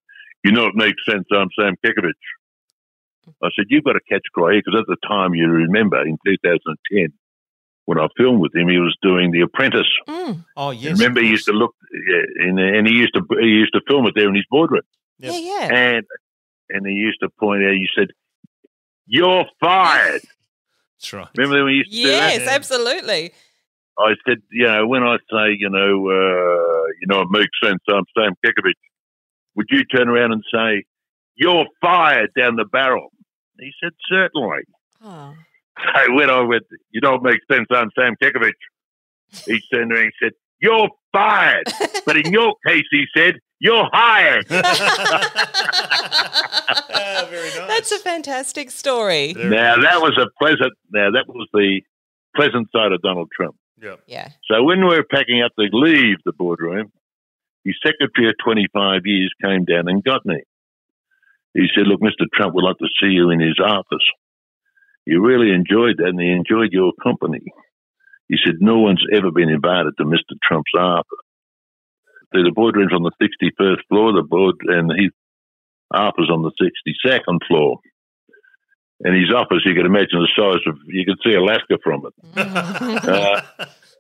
You 0.44 0.52
know 0.52 0.66
it 0.68 0.76
makes 0.76 1.02
sense. 1.08 1.26
I'm 1.32 1.50
Sam 1.58 1.76
Kekovich. 1.86 2.14
I 3.42 3.50
said, 3.56 3.66
You've 3.70 3.84
got 3.84 3.94
to 3.94 4.02
catch 4.10 4.24
Cry 4.34 4.60
because 4.60 4.80
at 4.80 4.88
the 4.88 4.98
time, 5.08 5.34
you 5.34 5.48
remember 5.48 6.02
in 6.02 6.18
2010, 6.26 7.14
when 7.86 8.00
I 8.00 8.08
filmed 8.18 8.40
with 8.40 8.56
him, 8.56 8.70
he 8.70 8.78
was 8.78 8.96
doing 9.02 9.32
The 9.32 9.42
Apprentice. 9.42 9.88
Mm. 10.08 10.46
Oh 10.56 10.72
yes. 10.72 10.98
Remember, 10.98 11.22
he 11.22 11.28
used 11.30 11.46
to 11.46 11.54
look, 11.54 11.76
yeah, 11.92 12.48
and, 12.48 12.60
and 12.60 12.88
he 12.88 12.94
used 12.94 13.14
to 13.14 13.24
he 13.40 13.48
used 13.48 13.74
to 13.74 13.82
film 13.88 14.08
it 14.08 14.14
there 14.16 14.28
in 14.28 14.36
his 14.36 14.46
boardroom, 14.50 14.84
Yep. 15.20 15.34
Yeah, 15.34 15.40
yeah. 15.40 15.76
and 15.76 16.06
and 16.70 16.88
he 16.88 16.94
used 16.94 17.20
to 17.22 17.30
point 17.40 17.64
out. 17.64 17.74
He 17.74 17.88
said, 17.98 18.08
"You're 19.06 19.46
fired." 19.60 20.22
That's 20.98 21.14
right. 21.14 21.28
Remember 21.38 21.64
when 21.66 21.74
he 21.74 21.78
used 21.80 21.92
to 21.92 21.98
do 21.98 22.08
that? 22.08 22.40
Yes, 22.40 22.48
absolutely. 22.48 23.34
I 23.98 24.14
said, 24.28 24.38
you 24.52 24.66
know, 24.66 24.88
when 24.88 25.04
I 25.04 25.18
say, 25.32 25.56
you 25.58 25.70
know, 25.70 26.10
uh, 26.10 26.84
you 27.00 27.08
know, 27.08 27.22
it 27.22 27.28
makes 27.30 27.52
sense. 27.64 27.80
I'm 27.88 28.04
Sam 28.18 28.34
Kekovich. 28.46 28.74
Would 29.56 29.68
you 29.70 29.84
turn 29.86 30.10
around 30.10 30.34
and 30.34 30.44
say, 30.54 30.84
"You're 31.36 31.66
fired" 31.82 32.32
down 32.38 32.56
the 32.56 32.66
barrel? 32.66 33.10
He 33.60 33.72
said, 33.84 33.92
"Certainly." 34.10 34.64
Oh. 35.04 35.36
So 35.96 36.14
when 36.14 36.30
I 36.30 36.42
went, 36.42 36.64
you 36.92 37.02
know, 37.02 37.16
it 37.16 37.24
makes 37.24 37.46
sense. 37.52 37.68
I'm 37.72 37.90
Sam 37.98 38.16
Kekovich. 38.22 38.52
He 39.46 39.60
turned 39.74 39.92
around 39.92 40.04
and 40.06 40.14
said, 40.22 40.32
"You're 40.60 40.90
fired," 41.12 41.66
but 42.06 42.18
in 42.18 42.32
your 42.32 42.56
case, 42.68 42.86
he 42.92 43.06
said, 43.16 43.36
"You're 43.60 43.90
hired." 43.92 44.48
Ah, 46.96 47.28
very 47.30 47.50
nice. 47.50 47.68
That's 47.68 47.92
a 47.92 48.00
fantastic 48.00 48.72
story. 48.72 49.34
Very 49.34 49.50
now 49.50 49.76
nice. 49.76 49.86
that 49.86 50.02
was 50.02 50.18
a 50.18 50.28
pleasant. 50.40 50.74
Now 50.92 51.12
that 51.12 51.26
was 51.28 51.48
the 51.54 51.82
pleasant 52.36 52.68
side 52.76 52.92
of 52.92 53.02
Donald 53.02 53.30
Trump. 53.36 53.56
Yep. 53.84 54.00
Yeah. 54.08 54.30
So 54.50 54.64
when 54.64 54.80
we 54.80 54.96
were 54.96 55.04
packing 55.04 55.44
up 55.44 55.52
to 55.60 55.68
leave 55.72 56.18
the 56.26 56.32
boardroom, 56.32 56.92
his 57.66 57.76
secretary 57.86 58.30
of 58.30 58.36
25 58.44 59.02
years 59.06 59.32
came 59.44 59.66
down 59.66 59.88
and 59.88 60.04
got 60.04 60.26
me. 60.26 60.42
He 61.54 61.68
said, 61.76 61.88
Look, 61.88 62.02
Mr. 62.02 62.26
Trump 62.34 62.56
would 62.56 62.64
like 62.64 62.78
to 62.80 62.88
see 63.02 63.12
you 63.12 63.30
in 63.30 63.40
his 63.40 63.60
office. 63.64 64.08
He 65.06 65.16
really 65.16 65.54
enjoyed 65.54 65.98
that 65.98 66.08
and 66.08 66.20
he 66.20 66.32
enjoyed 66.32 66.72
your 66.72 66.94
company. 67.04 67.44
He 68.30 68.38
said, 68.44 68.56
No 68.60 68.80
one's 68.80 69.04
ever 69.14 69.32
been 69.32 69.50
invited 69.50 69.94
to 69.98 70.06
Mr. 70.06 70.36
Trump's 70.48 70.72
office. 70.78 71.26
So 72.34 72.42
The 72.42 72.52
boardroom's 72.56 72.94
on 72.94 73.04
the 73.04 73.12
61st 73.22 73.84
floor, 73.90 74.14
the 74.14 74.24
board, 74.24 74.56
and 74.64 74.92
his 74.98 75.12
office 75.94 76.30
on 76.32 76.42
the 76.42 76.52
62nd 76.58 77.40
floor. 77.48 77.78
And 79.04 79.16
his 79.16 79.34
office, 79.34 79.64
you 79.66 79.76
can 79.76 79.86
imagine 79.86 80.20
the 80.20 80.30
size 80.36 80.62
of, 80.66 80.80
you 80.88 81.04
can 81.06 81.18
see 81.24 81.34
Alaska 81.34 81.78
from 81.84 82.06
it 82.08 82.14
uh, 82.38 83.42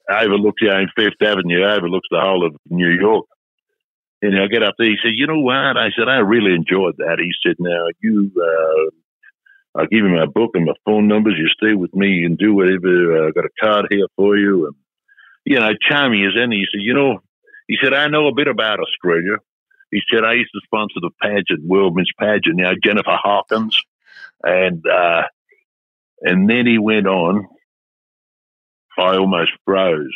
overlooks 0.10 0.62
you 0.62 0.72
in 0.72 0.88
Fifth 0.96 1.22
Avenue, 1.22 1.66
overlooks 1.66 2.08
the 2.10 2.22
whole 2.22 2.46
of 2.46 2.56
New 2.70 2.90
York. 2.90 3.26
And 4.22 4.40
I 4.40 4.48
get 4.48 4.64
up 4.64 4.76
there. 4.78 4.88
He 4.88 4.96
said, 5.04 5.12
"You 5.16 5.28
know 5.28 5.42
what?" 5.42 5.76
I 5.76 5.90
said, 5.98 6.08
"I 6.08 6.20
really 6.20 6.54
enjoyed 6.54 6.96
that." 6.98 7.20
He 7.20 7.34
said, 7.46 7.58
"Now 7.60 7.88
you, 8.02 8.32
uh, 8.42 9.80
I'll 9.80 9.88
give 9.88 10.06
you 10.06 10.16
my 10.16 10.26
book 10.26 10.52
and 10.54 10.66
my 10.66 10.74
phone 10.86 11.10
numbers. 11.10 11.36
You 11.38 11.50
stay 11.50 11.74
with 11.74 11.94
me. 11.94 12.24
and 12.24 12.38
do 12.38 12.54
whatever. 12.54 13.26
Uh, 13.26 13.28
I 13.28 13.32
got 13.32 13.44
a 13.44 13.50
card 13.62 13.88
here 13.90 14.08
for 14.16 14.38
you." 14.38 14.68
And 14.68 14.76
you 15.44 15.60
know, 15.60 15.72
charming 15.90 16.26
as 16.26 16.42
any. 16.42 16.60
He 16.60 16.66
said, 16.72 16.84
"You 16.84 16.94
know," 16.94 17.20
he 17.68 17.76
said, 17.84 17.94
"I 17.94 18.08
know 18.08 18.28
a 18.28 18.34
bit 18.34 18.48
about 18.48 18.80
Australia." 18.80 19.40
He 19.92 20.02
said, 20.10 20.24
"I 20.24 20.36
used 20.36 20.52
to 20.54 20.62
sponsor 20.64 21.02
the 21.02 21.12
pageant, 21.22 21.68
World 21.68 21.94
Miss 21.94 22.08
Pageant. 22.18 22.60
You 22.60 22.64
know, 22.64 22.76
Jennifer 22.82 23.18
Hawkins, 23.22 23.78
and 24.44 24.84
uh, 24.86 25.24
and 26.22 26.50
then 26.50 26.66
he 26.66 26.78
went 26.78 27.08
on. 27.08 27.48
I 28.98 29.18
almost 29.18 29.52
froze. 29.66 30.16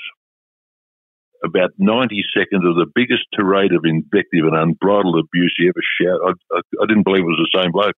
About 1.44 1.72
90 1.78 2.24
seconds 2.36 2.66
of 2.66 2.76
the 2.76 2.88
biggest 2.96 3.24
tirade 3.36 3.74
of 3.74 3.86
invective 3.86 4.46
and 4.46 4.56
unbridled 4.56 5.20
abuse 5.20 5.54
he 5.58 5.68
ever 5.68 5.84
shouted. 6.02 6.36
I, 6.52 6.58
I, 6.58 6.62
I 6.84 6.86
didn't 6.88 7.04
believe 7.04 7.22
it 7.22 7.26
was 7.26 7.50
the 7.52 7.62
same 7.62 7.72
bloke. 7.72 7.96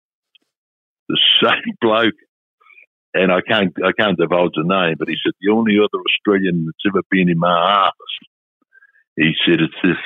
The 1.09 1.19
same 1.43 1.75
bloke. 1.81 2.15
And 3.15 3.33
I 3.33 3.41
can't, 3.41 3.73
I 3.85 3.93
can't 3.99 4.19
divulge 4.19 4.53
the 4.55 4.65
name, 4.65 4.97
but 4.99 5.09
he 5.09 5.17
said, 5.25 5.33
the 5.41 5.53
only 5.53 5.77
other 5.79 6.03
Australian 6.03 6.67
that's 6.67 6.85
ever 6.87 7.03
been 7.11 7.29
in 7.29 7.39
my 7.39 7.49
office. 7.49 7.95
He 9.17 9.33
said, 9.47 9.61
it's 9.61 9.75
this. 9.83 9.97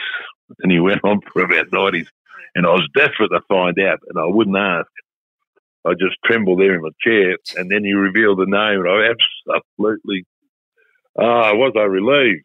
And 0.61 0.71
he 0.71 0.79
went 0.79 1.03
on 1.03 1.21
for 1.33 1.43
about 1.43 1.73
90. 1.73 2.07
And 2.55 2.67
I 2.67 2.71
was 2.71 2.89
desperate 2.95 3.29
to 3.29 3.41
find 3.49 3.79
out, 3.81 4.01
and 4.09 4.19
I 4.19 4.27
wouldn't 4.27 4.57
ask. 4.57 4.87
I 5.85 5.93
just 5.95 6.17
trembled 6.25 6.61
there 6.61 6.75
in 6.75 6.83
my 6.83 6.91
chair, 7.01 7.37
and 7.57 7.71
then 7.71 7.83
he 7.85 7.93
revealed 7.93 8.39
the 8.39 8.47
name, 8.47 8.81
and 8.85 8.89
I 8.89 9.11
absolutely 9.11 10.25
Ah, 11.19 11.53
was 11.55 11.73
I 11.77 11.83
relieved? 11.83 12.45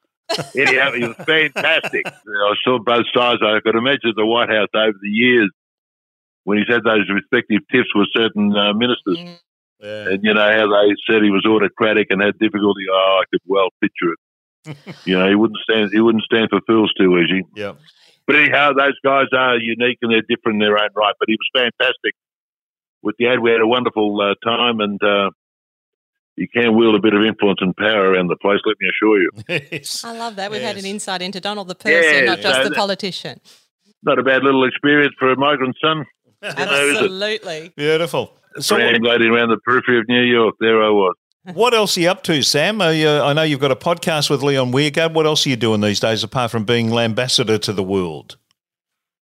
Anyhow, 0.57 0.91
he 0.91 1.07
was 1.07 1.15
fantastic. 1.25 2.03
I 2.05 2.53
saw 2.65 2.79
both 2.79 3.05
sides. 3.15 3.39
I 3.41 3.59
could 3.63 3.75
imagine 3.75 4.11
the 4.15 4.25
White 4.25 4.49
House 4.49 4.67
over 4.75 4.97
the 5.01 5.09
years 5.09 5.49
when 6.43 6.57
he's 6.57 6.67
had 6.67 6.83
those 6.83 7.07
respective 7.09 7.61
tiffs 7.71 7.87
with 7.95 8.07
certain 8.15 8.53
uh, 8.55 8.73
ministers, 8.73 9.39
Yeah. 9.79 10.09
and 10.11 10.19
you 10.23 10.33
know 10.33 10.51
how 10.51 10.67
they 10.67 10.95
said 11.07 11.23
he 11.23 11.29
was 11.29 11.45
autocratic 11.45 12.07
and 12.09 12.21
had 12.21 12.37
difficulty. 12.39 12.83
Oh, 12.91 13.21
I 13.21 13.25
could 13.31 13.39
well 13.45 13.69
picture 13.81 14.11
it. 14.13 14.77
you 15.05 15.17
know, 15.17 15.29
he 15.29 15.35
wouldn't 15.35 15.59
stand. 15.63 15.91
He 15.93 16.01
wouldn't 16.01 16.23
stand 16.25 16.49
for 16.49 16.59
fools 16.67 16.91
too 16.99 17.17
easy. 17.19 17.43
Yep. 17.55 17.77
But 18.25 18.35
anyhow, 18.35 18.73
those 18.73 18.99
guys 19.05 19.27
are 19.31 19.57
unique 19.57 19.99
and 20.01 20.11
they're 20.11 20.27
different 20.27 20.55
in 20.55 20.59
their 20.59 20.77
own 20.77 20.89
right. 20.93 21.13
But 21.19 21.29
he 21.29 21.37
was 21.39 21.49
fantastic. 21.55 22.13
With 23.03 23.15
the 23.19 23.27
ad, 23.27 23.39
we 23.39 23.51
had 23.51 23.61
a 23.61 23.67
wonderful 23.67 24.19
uh, 24.21 24.33
time, 24.43 24.79
and 24.79 25.01
uh, 25.03 25.29
you 26.35 26.47
can 26.47 26.75
wield 26.75 26.95
a 26.95 26.99
bit 26.99 27.13
of 27.13 27.23
influence 27.23 27.59
and 27.61 27.75
power 27.75 28.11
around 28.11 28.27
the 28.27 28.35
place. 28.35 28.59
Let 28.65 28.77
me 28.79 28.87
assure 28.89 29.21
you. 29.21 29.31
Yes. 29.71 30.03
I 30.03 30.17
love 30.17 30.35
that. 30.37 30.51
We've 30.51 30.61
had 30.61 30.77
an 30.77 30.85
insight 30.85 31.21
into 31.21 31.39
Donald 31.39 31.67
the 31.67 31.75
person, 31.75 32.13
Yeah, 32.15 32.21
not 32.25 32.39
just 32.39 32.63
so 32.63 32.69
the 32.69 32.75
politician. 32.75 33.39
Not 34.03 34.19
a 34.19 34.23
bad 34.23 34.43
little 34.43 34.65
experience 34.67 35.13
for 35.17 35.31
a 35.31 35.35
migrant 35.37 35.75
son. 35.81 36.05
know, 36.41 36.49
is 36.49 36.53
it? 36.53 36.61
Absolutely. 37.03 37.73
Beautiful. 37.75 38.33
So, 38.59 38.75
what, 38.75 38.83
Triangulating 38.83 39.31
around 39.31 39.49
the 39.49 39.57
periphery 39.57 39.99
of 39.99 40.07
New 40.07 40.21
York. 40.21 40.55
There 40.59 40.83
I 40.83 40.89
was. 40.89 41.15
what 41.53 41.73
else 41.73 41.97
are 41.97 42.01
you 42.01 42.09
up 42.09 42.23
to, 42.23 42.41
Sam? 42.43 42.81
Are 42.81 42.93
you, 42.93 43.09
I 43.09 43.33
know 43.33 43.43
you've 43.43 43.59
got 43.59 43.71
a 43.71 43.75
podcast 43.75 44.29
with 44.29 44.43
Leon 44.43 44.71
Wiegard. 44.71 45.13
What 45.13 45.25
else 45.25 45.45
are 45.45 45.49
you 45.49 45.55
doing 45.55 45.81
these 45.81 45.99
days 45.99 46.23
apart 46.23 46.51
from 46.51 46.65
being 46.65 46.95
ambassador 46.95 47.57
to 47.57 47.73
the 47.73 47.83
world? 47.83 48.37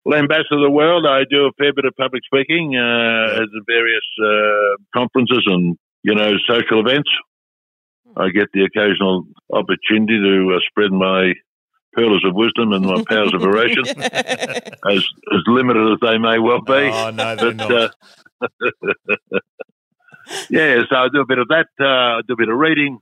Well, 0.03 0.17
ambassador 0.17 0.55
of 0.55 0.61
the 0.63 0.71
world, 0.71 1.05
I 1.05 1.23
do 1.29 1.45
a 1.45 1.51
fair 1.57 1.73
bit 1.73 1.85
of 1.85 1.95
public 1.95 2.23
speaking 2.25 2.75
uh, 2.75 3.41
at 3.41 3.47
the 3.51 3.61
various 3.67 4.05
uh, 4.19 4.77
conferences 4.97 5.43
and 5.45 5.77
you 6.03 6.15
know 6.15 6.31
social 6.49 6.79
events. 6.79 7.09
I 8.17 8.29
get 8.29 8.47
the 8.53 8.63
occasional 8.65 9.25
opportunity 9.53 10.19
to 10.19 10.53
uh, 10.55 10.59
spread 10.69 10.91
my 10.91 11.33
pearls 11.93 12.23
of 12.25 12.33
wisdom 12.35 12.73
and 12.73 12.85
my 12.85 13.03
powers 13.07 13.33
of 13.33 13.41
oration, 13.43 13.83
as 14.01 15.05
as 15.33 15.41
limited 15.47 15.93
as 15.93 15.99
they 16.01 16.17
may 16.17 16.39
well 16.39 16.61
be. 16.61 16.89
Oh, 16.91 17.11
no, 17.11 17.35
they're 17.35 17.53
But, 17.53 17.69
not. 17.69 17.71
uh, 17.71 18.49
yeah, 20.49 20.81
so 20.89 20.95
I 20.95 21.07
do 21.13 21.21
a 21.21 21.25
bit 21.25 21.37
of 21.39 21.47
that. 21.49 21.67
Uh, 21.79 21.85
I 22.17 22.21
do 22.27 22.33
a 22.33 22.37
bit 22.37 22.49
of 22.49 22.57
reading, 22.57 22.99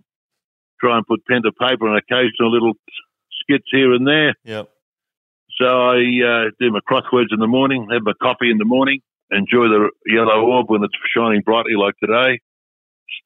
try 0.80 0.98
and 0.98 1.06
put 1.08 1.26
pen 1.26 1.42
to 1.44 1.52
paper 1.52 1.88
and 1.88 1.98
occasional 1.98 2.52
little 2.52 2.74
skits 3.42 3.66
here 3.72 3.94
and 3.94 4.06
there. 4.08 4.34
Yep. 4.44 4.70
So 5.60 5.66
I 5.68 5.98
uh, 5.98 6.52
do 6.60 6.72
my 6.72 6.80
crosswords 6.90 7.32
in 7.32 7.40
the 7.40 7.48
morning, 7.48 7.88
have 7.92 8.04
my 8.04 8.14
coffee 8.22 8.50
in 8.50 8.58
the 8.58 8.66
morning, 8.66 9.02
enjoy 9.32 9.68
the 9.68 9.90
yellow 10.06 10.42
orb 10.46 10.70
when 10.70 10.84
it's 10.84 10.94
shining 11.16 11.42
brightly 11.42 11.74
like 11.76 11.96
today. 12.02 12.40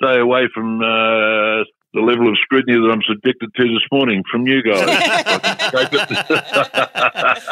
Stay 0.01 0.19
away 0.19 0.47
from 0.53 0.79
uh, 0.81 1.63
the 1.93 2.01
level 2.01 2.27
of 2.27 2.35
scrutiny 2.41 2.75
that 2.77 2.91
I'm 2.91 3.03
subjected 3.07 3.53
to 3.55 3.63
this 3.63 3.83
morning 3.91 4.23
from 4.31 4.47
you 4.47 4.63
guys. 4.63 4.79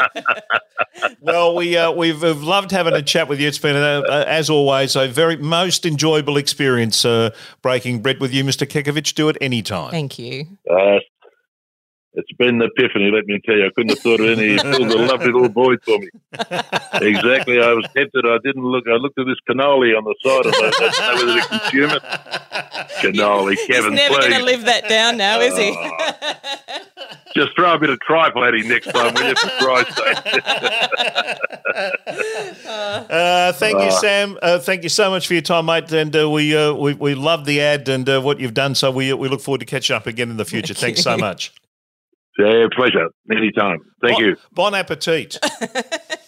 Well, 1.22 1.56
we 1.56 1.78
uh, 1.78 1.92
we've, 1.92 2.22
we've 2.22 2.42
loved 2.42 2.72
having 2.72 2.94
a 2.94 3.02
chat 3.02 3.28
with 3.28 3.40
you. 3.40 3.48
It's 3.48 3.58
been, 3.58 3.76
uh, 3.76 4.02
uh, 4.08 4.26
as 4.28 4.50
always, 4.50 4.96
a 4.96 5.08
very 5.08 5.38
most 5.38 5.86
enjoyable 5.86 6.38
experience 6.38 7.06
uh, 7.06 7.30
breaking 7.62 8.02
bread 8.02 8.20
with 8.20 8.34
you, 8.34 8.44
Mr. 8.44 8.68
Kekovich. 8.68 9.14
Do 9.14 9.30
it 9.30 9.38
anytime. 9.40 9.92
Thank 9.92 10.20
you. 10.20 10.46
uh, 10.70 10.98
it's 12.14 12.32
been 12.34 12.62
an 12.62 12.70
epiphany, 12.76 13.10
let 13.10 13.26
me 13.26 13.40
tell 13.46 13.56
you. 13.56 13.66
I 13.66 13.70
couldn't 13.70 13.90
have 13.90 14.00
thought 14.00 14.20
of 14.20 14.28
any. 14.28 14.56
It 14.56 14.64
was 14.64 14.94
a 14.94 14.98
lovely 14.98 15.32
little 15.32 15.50
boy 15.50 15.78
for 15.78 15.98
me. 15.98 16.10
Exactly. 16.94 17.62
I 17.62 17.74
was 17.74 17.86
tempted. 17.96 18.26
I 18.26 18.38
didn't 18.44 18.64
look. 18.64 18.86
I 18.88 18.96
looked 18.96 19.18
at 19.18 19.26
this 19.26 19.38
cannoli 19.50 19.98
on 19.98 20.04
the 20.04 20.16
side 20.22 20.46
of 20.46 20.54
it. 20.54 20.74
I 20.76 20.80
didn't 20.80 21.00
know 21.00 21.26
whether 21.26 21.42
to 21.42 21.48
consume 21.48 21.90
it. 21.92 22.04
Cannoli, 23.02 23.56
Kevin, 23.68 23.94
He's 23.94 24.10
never 24.10 24.20
going 24.20 24.32
to 24.34 24.44
live 24.44 24.66
that 24.66 24.90
down 24.90 25.18
now, 25.18 25.40
is 25.40 25.58
he? 25.58 25.72
Just 27.36 27.56
throw 27.56 27.74
a 27.74 27.80
bit 27.80 27.90
of 27.90 28.00
trifle 28.02 28.44
at 28.44 28.54
him 28.56 28.68
next 28.68 28.92
time, 28.92 29.14
will 29.14 29.30
you, 29.30 29.36
for 29.36 29.50
Christ's 29.60 29.96
sake? 29.96 31.38
Uh, 32.64 33.52
thank 33.54 33.82
you, 33.82 33.92
Sam. 33.92 34.38
Uh, 34.42 34.60
thank 34.60 34.84
you 34.84 34.90
so 34.90 35.10
much 35.10 35.28
for 35.28 35.34
your 35.34 35.42
time, 35.42 35.66
mate. 35.66 35.92
And 35.92 36.16
uh, 36.16 36.30
we, 36.30 36.56
uh, 36.56 36.74
we 36.74 36.94
we 36.94 37.16
love 37.16 37.46
the 37.46 37.62
ad 37.62 37.90
and 37.90 38.08
uh, 38.08 38.22
what 38.22 38.40
you've 38.40 38.54
done. 38.54 38.76
So 38.76 38.92
we 38.92 39.14
we 39.14 39.28
look 39.28 39.42
forward 39.42 39.60
to 39.60 39.66
catching 39.66 39.96
up 39.96 40.08
again 40.08 40.30
in 40.30 40.38
the 40.38 40.46
future. 40.46 40.74
Thank 40.74 40.96
Thanks 40.98 41.04
so 41.04 41.18
much. 41.18 41.54
Yeah, 42.42 42.68
pleasure. 42.76 43.08
Anytime. 43.32 43.80
Thank 44.02 44.18
bon, 44.18 44.24
you. 44.26 44.36
Bon 44.54 44.74
appetit. 44.76 45.38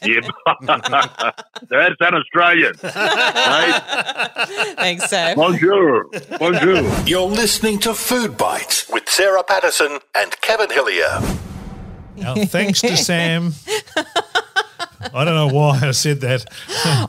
Yeah. 0.06 0.20
That's 1.70 1.96
an 2.02 2.14
Australian. 2.14 2.74
Hey, 2.82 3.72
Thanks, 4.76 5.10
Sam. 5.10 5.38
bonjour. 5.38 6.10
Bonjour. 6.38 6.84
You're 7.06 7.22
listening 7.30 7.80
to 7.80 7.94
Food 7.94 8.38
Bites 8.38 8.90
with 8.90 9.08
Sarah 9.08 9.46
Patterson 9.46 10.00
and 10.14 10.42
Kevin 10.42 10.70
Hillier. 10.72 11.22
Now, 12.18 12.36
thanks 12.36 12.82
to 12.82 12.98
Sam. 12.98 13.54
I 15.14 15.24
don't 15.26 15.36
know 15.36 15.48
why 15.48 15.80
I 15.82 15.92
said 15.92 16.22
that. 16.22 16.46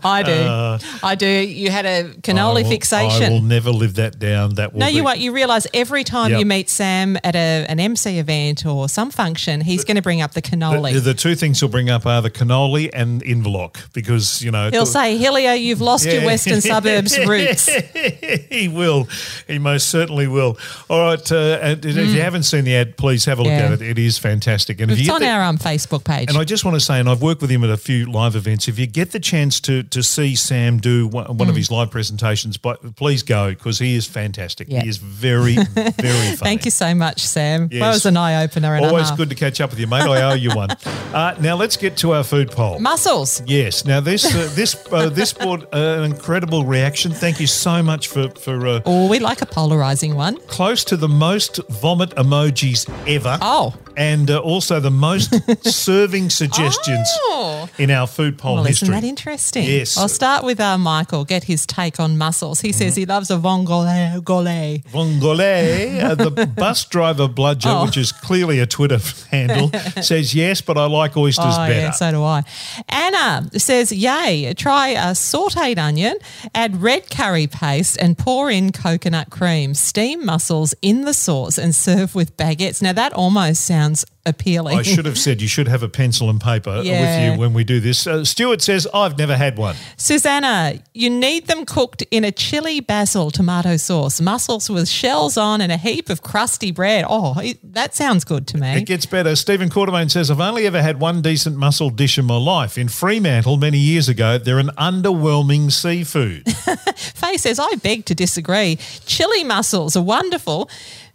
I 0.04 0.22
do. 0.22 0.32
Uh, 0.32 0.78
I 1.02 1.14
do. 1.14 1.26
You 1.28 1.70
had 1.70 1.86
a 1.86 2.04
cannoli 2.22 2.62
will- 2.62 2.70
fixation. 2.70 3.24
I 3.24 3.28
will 3.30 3.42
never 3.42 3.70
live 3.70 3.94
that 3.94 4.18
down. 4.18 4.54
That 4.54 4.72
will 4.72 4.80
No, 4.80 4.86
be, 4.86 4.92
you 4.92 5.04
won't. 5.04 5.18
You 5.18 5.32
realise 5.32 5.66
every 5.74 6.04
time 6.04 6.30
Yep. 6.30 6.40
you 6.40 6.46
meet 6.46 6.68
Sam 6.70 7.16
at 7.22 7.34
a, 7.34 7.66
an 7.68 7.80
MC 7.80 8.18
event 8.18 8.64
or 8.66 8.88
some 8.88 9.10
function, 9.10 9.60
he's 9.60 9.84
going 9.84 9.96
to 9.96 10.02
bring 10.02 10.20
up 10.22 10.32
the 10.32 10.42
cannoli. 10.42 10.94
The, 10.94 11.00
the 11.00 11.14
two 11.14 11.34
things 11.34 11.60
he'll 11.60 11.68
bring 11.68 11.90
up 11.90 12.06
are 12.06 12.22
the 12.22 12.30
cannoli 12.30 12.90
and 12.92 13.22
Inverloch 13.22 13.92
because 13.92 14.42
you 14.42 14.50
know 14.50 14.70
He'll 14.70 14.86
say, 14.86 15.16
Hillier, 15.16 15.54
you've 15.54 15.80
lost 15.80 16.06
your 16.06 16.24
western 16.24 16.60
suburbs 16.60 17.18
roots. 17.26 17.66
he 18.50 18.68
will. 18.68 19.08
He 19.46 19.58
most 19.58 19.88
certainly 19.88 20.26
will. 20.26 20.58
All 20.88 21.00
right. 21.00 21.32
Uh, 21.32 21.58
and 21.62 21.84
if 21.84 21.96
you 21.96 22.20
haven't 22.20 22.44
seen 22.44 22.64
the 22.64 22.74
ad, 22.76 22.96
please 22.96 23.24
have 23.26 23.38
a 23.38 23.42
look 23.42 23.52
Mm. 23.54 23.58
Yeah. 23.58 23.64
at 23.66 23.72
it. 23.72 23.82
It 23.82 23.98
is 23.98 24.18
fantastic. 24.18 24.80
And 24.80 24.90
if 24.90 24.98
you 24.98 25.02
It's 25.04 25.10
on 25.12 25.20
the- 25.20 25.28
our 25.28 25.42
um, 25.44 25.58
Facebook 25.58 26.02
page. 26.04 26.28
And 26.28 26.38
I 26.38 26.44
just 26.44 26.64
want 26.64 26.74
to 26.76 26.80
say, 26.80 26.98
and 26.98 27.08
I've 27.08 27.22
worked 27.22 27.40
with 27.40 27.50
him 27.50 27.62
at 27.62 27.70
a 27.70 27.76
few 27.84 28.06
live 28.10 28.34
events. 28.36 28.66
If 28.68 28.78
you 28.78 28.86
get 28.86 29.10
the 29.12 29.20
chance 29.20 29.60
to 29.60 29.82
to 29.82 30.02
see 30.02 30.34
Sam 30.36 30.78
do 30.78 31.06
one, 31.06 31.36
one 31.36 31.48
of 31.50 31.56
his 31.56 31.70
live 31.70 31.90
presentations, 31.90 32.56
but 32.56 32.96
please 32.96 33.22
go 33.22 33.50
because 33.50 33.78
he 33.78 33.94
is 33.94 34.06
fantastic. 34.06 34.68
Mm. 34.68 34.72
Yeah. 34.72 34.82
He 34.82 34.88
is 34.88 34.96
very, 34.96 35.54
very 35.74 35.92
funny. 35.92 36.36
Thank 36.36 36.64
you 36.64 36.70
so 36.70 36.94
much, 36.94 37.20
Sam. 37.20 37.68
That 37.68 37.74
Yes. 37.76 37.94
was 37.94 38.06
an 38.06 38.16
eye 38.16 38.42
opener 38.44 38.76
Always 38.76 39.10
good 39.12 39.28
to 39.30 39.34
catch 39.34 39.60
up 39.60 39.70
with 39.70 39.78
you, 39.78 39.86
mate. 39.86 40.02
I 40.02 40.22
owe 40.22 40.34
you 40.34 40.50
one. 40.54 40.70
Uh, 41.14 41.32
now 41.40 41.54
let's 41.54 41.76
get 41.76 41.96
to 41.96 42.12
our 42.12 42.24
food 42.24 42.50
poll. 42.50 42.80
Mussels. 42.80 43.40
Yes. 43.46 43.84
Now 43.84 44.00
this 44.00 44.24
uh, 44.34 44.50
this 44.56 44.74
uh, 44.90 45.08
this 45.08 45.32
brought 45.32 45.62
uh, 45.72 45.98
an 45.98 46.02
incredible 46.04 46.64
reaction. 46.64 47.12
Thank 47.12 47.38
you 47.38 47.46
so 47.46 47.84
much 47.84 48.08
for 48.08 48.30
for 48.30 48.66
uh, 48.66 48.80
Oh, 48.84 49.08
we 49.08 49.20
like 49.20 49.40
a 49.40 49.46
polarizing 49.46 50.16
one. 50.16 50.38
close 50.48 50.82
to 50.86 50.96
the 50.96 51.08
most 51.08 51.60
vomit 51.80 52.10
emojis 52.16 52.88
ever. 53.06 53.38
Oh. 53.40 53.74
And 53.96 54.28
uh, 54.28 54.38
also 54.40 54.80
the 54.80 54.90
most 54.90 55.30
serving 55.64 56.30
suggestions 56.30 57.08
Oh. 57.30 57.68
In 57.78 57.90
our 57.90 58.06
food 58.06 58.38
poll 58.38 58.54
Well, 58.56 58.64
history. 58.64 58.86
isn't 58.88 59.00
that 59.00 59.06
interesting? 59.06 59.64
Yes. 59.64 59.96
I'll 59.96 60.08
start 60.08 60.44
with 60.44 60.60
uh, 60.60 60.78
Michael, 60.78 61.24
get 61.24 61.44
his 61.44 61.66
take 61.66 61.98
on 62.00 62.16
mussels. 62.18 62.60
He 62.60 62.72
says 62.72 62.96
he 62.96 63.06
loves 63.06 63.30
a 63.30 63.36
vongole. 63.36 64.22
Gole. 64.24 64.82
Vongole, 64.90 66.02
uh, 66.02 66.14
the 66.14 66.46
bus 66.56 66.84
driver 66.86 67.28
bludger, 67.28 67.68
Oh. 67.70 67.84
which 67.86 67.96
is 67.96 68.12
clearly 68.12 68.58
a 68.60 68.66
Twitter 68.66 68.98
handle, 69.30 69.70
says 70.02 70.34
yes, 70.34 70.60
but 70.60 70.76
I 70.78 70.86
like 70.86 71.16
oysters 71.16 71.44
Oh, 71.48 71.56
better. 71.66 71.72
yeah, 71.74 71.90
so 71.90 72.10
do 72.12 72.22
I. 72.22 72.42
Anna 72.88 73.48
says, 73.58 73.92
yay, 73.92 74.52
try 74.54 74.88
a 74.88 75.12
sauteed 75.12 75.78
onion, 75.78 76.16
add 76.54 76.80
red 76.82 77.10
curry 77.10 77.46
paste 77.46 77.96
and 78.00 78.16
pour 78.16 78.50
in 78.50 78.72
coconut 78.72 79.30
cream. 79.30 79.74
Steam 79.74 80.24
mussels 80.24 80.74
in 80.82 81.02
the 81.04 81.14
sauce 81.14 81.58
and 81.58 81.74
serve 81.74 82.14
with 82.14 82.36
baguettes. 82.36 82.82
Now, 82.82 82.92
that 82.92 83.12
almost 83.12 83.62
sounds 83.64 84.04
appealing. 84.26 84.78
I 84.78 84.82
should 84.82 85.04
have 85.06 85.18
said 85.18 85.42
you 85.42 85.48
should 85.48 85.68
have 85.68 85.82
a 85.82 85.88
pencil 85.88 86.30
and 86.30 86.40
paper 86.40 86.80
Yeah. 86.82 87.00
with 87.28 87.34
you 87.34 87.40
when 87.40 87.52
we 87.52 87.64
do 87.64 87.80
this. 87.80 88.06
Uh, 88.06 88.24
Stuart 88.24 88.62
says, 88.62 88.86
I've 88.94 89.18
never 89.18 89.36
had 89.36 89.58
one. 89.58 89.76
Susanna, 89.96 90.74
you 90.94 91.10
need 91.10 91.46
them 91.46 91.64
cooked 91.66 92.02
in 92.10 92.24
a 92.24 92.32
chili 92.32 92.80
basil 92.80 93.30
tomato 93.30 93.76
sauce, 93.76 94.20
mussels 94.20 94.70
with 94.70 94.88
shells 94.88 95.36
on 95.36 95.60
and 95.60 95.70
a 95.72 95.76
heap 95.76 96.08
of 96.10 96.22
crusty 96.22 96.70
bread. 96.70 97.04
Oh, 97.08 97.38
it- 97.40 97.58
that 97.74 97.94
sounds 97.94 98.24
good 98.24 98.46
to 98.48 98.58
me. 98.58 98.76
It 98.76 98.86
gets 98.86 99.06
better. 99.06 99.34
Stephen 99.36 99.68
Quartermain 99.70 100.10
says, 100.10 100.30
I've 100.30 100.40
only 100.40 100.66
ever 100.66 100.80
had 100.80 101.00
one 101.00 101.20
decent 101.22 101.56
mussel 101.56 101.90
dish 101.90 102.16
in 102.18 102.24
my 102.24 102.36
life. 102.36 102.78
In 102.78 102.88
Fremantle 102.88 103.56
many 103.56 103.78
years 103.78 104.08
ago, 104.08 104.38
they're 104.38 104.58
an 104.58 104.70
underwhelming 104.78 105.70
seafood. 105.72 106.48
Faye 106.96 107.36
says, 107.36 107.58
I 107.58 107.74
beg 107.76 108.04
to 108.06 108.14
disagree. 108.14 108.76
Chili 109.06 109.44
mussels 109.44 109.96
are 109.96 110.02
wonderful. 110.02 110.70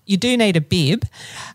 You 0.10 0.18
do 0.18 0.36
need 0.36 0.58
a 0.58 0.62
bib. 0.62 1.06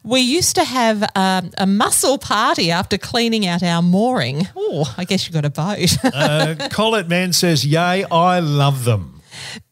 We 0.04 0.20
used 0.20 0.54
to 0.54 0.62
have 0.62 1.02
um, 1.16 1.50
a 1.58 1.66
mussel 1.66 2.18
party 2.18 2.70
after 2.70 2.96
cleaning 2.96 3.48
out 3.48 3.64
our 3.64 3.82
mooring. 3.82 4.46
Oh, 4.54 4.94
I 4.96 5.04
guess 5.04 5.26
you 5.26 5.32
got 5.32 5.44
a 5.44 5.50
boat. 5.50 5.96
uh, 6.14 6.68
Colette 6.70 7.08
Mann 7.08 7.32
says, 7.32 7.66
Yay, 7.66 8.04
I 8.04 8.38
love 8.38 8.84
them. 8.84 9.20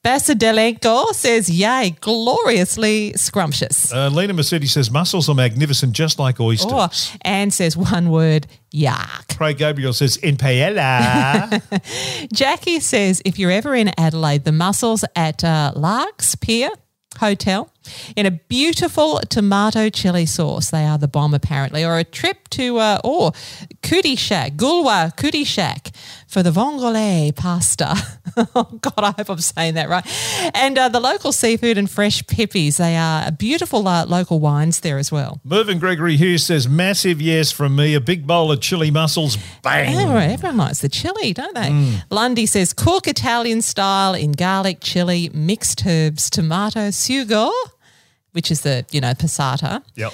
Basidelenko 0.04 1.14
says, 1.14 1.48
Yay, 1.48 1.94
gloriously 2.00 3.12
scrumptious. 3.12 3.92
Uh, 3.92 4.08
Lena 4.08 4.32
Mercedes 4.32 4.72
says, 4.72 4.90
Mussels 4.90 5.28
are 5.28 5.34
magnificent, 5.36 5.92
just 5.92 6.18
like 6.18 6.40
oysters. 6.40 6.72
Oh, 6.72 6.88
and 7.20 7.54
says 7.54 7.76
one 7.76 8.10
word, 8.10 8.48
yuck. 8.74 9.38
Craig 9.38 9.58
Gabriel 9.58 9.92
says, 9.92 10.16
In 10.16 10.36
paella. 10.36 11.62
Jackie 12.32 12.80
says 12.80 13.22
if 13.24 13.38
you're 13.38 13.52
ever 13.52 13.76
in 13.76 13.92
Adelaide, 13.96 14.42
the 14.42 14.50
mussels 14.50 15.04
at 15.14 15.44
uh, 15.44 15.70
Largs 15.76 16.34
Pier 16.34 16.70
Hotel 17.20 17.71
in 18.16 18.26
a 18.26 18.30
beautiful 18.30 19.20
tomato 19.28 19.88
chili 19.88 20.26
sauce. 20.26 20.70
They 20.70 20.84
are 20.84 20.98
the 20.98 21.08
bomb 21.08 21.34
apparently. 21.34 21.84
Or 21.84 21.98
a 21.98 22.04
trip 22.04 22.48
to 22.50 22.78
uh, 22.78 23.00
or 23.04 23.32
Kuti 23.82 24.16
Shack, 24.16 24.52
Goolwa 24.54 25.14
Kuti 25.16 25.46
Shack 25.46 25.90
for 26.26 26.42
the 26.42 26.50
vongole 26.50 27.34
pasta. 27.36 27.94
oh 28.54 28.78
God, 28.80 28.98
I 28.98 29.12
hope 29.18 29.28
I'm 29.28 29.38
saying 29.38 29.74
that 29.74 29.88
right. 29.88 30.06
And 30.54 30.78
uh, 30.78 30.88
the 30.88 31.00
local 31.00 31.32
seafood 31.32 31.76
and 31.76 31.90
fresh 31.90 32.26
pippies. 32.26 32.78
They 32.78 32.96
are 32.96 33.30
beautiful 33.30 33.86
uh, 33.86 34.06
local 34.06 34.40
wines 34.40 34.80
there 34.80 34.98
as 34.98 35.12
well. 35.12 35.40
Mervyn 35.44 35.78
Gregory 35.78 36.16
Hughes 36.16 36.44
says, 36.44 36.66
Massive 36.68 37.20
yes 37.20 37.52
from 37.52 37.76
me. 37.76 37.94
A 37.94 38.00
big 38.00 38.26
bowl 38.26 38.50
of 38.50 38.60
chili 38.60 38.90
mussels. 38.90 39.36
Bang. 39.62 39.94
Oh, 39.96 40.16
everyone 40.16 40.56
likes 40.56 40.80
the 40.80 40.88
chili, 40.88 41.32
don't 41.32 41.54
they? 41.54 42.00
Lundy 42.10 42.46
says 42.46 42.72
cook 42.72 43.06
Italian 43.06 43.60
style 43.60 44.14
in 44.14 44.32
garlic, 44.32 44.78
chili, 44.80 45.30
mixed 45.34 45.84
herbs, 45.86 46.30
tomato, 46.30 46.88
sugo, 46.88 47.50
which 48.32 48.50
is 48.50 48.62
the, 48.62 48.84
you 48.90 49.00
know, 49.00 49.12
passata. 49.12 49.82
Yep. 49.94 50.12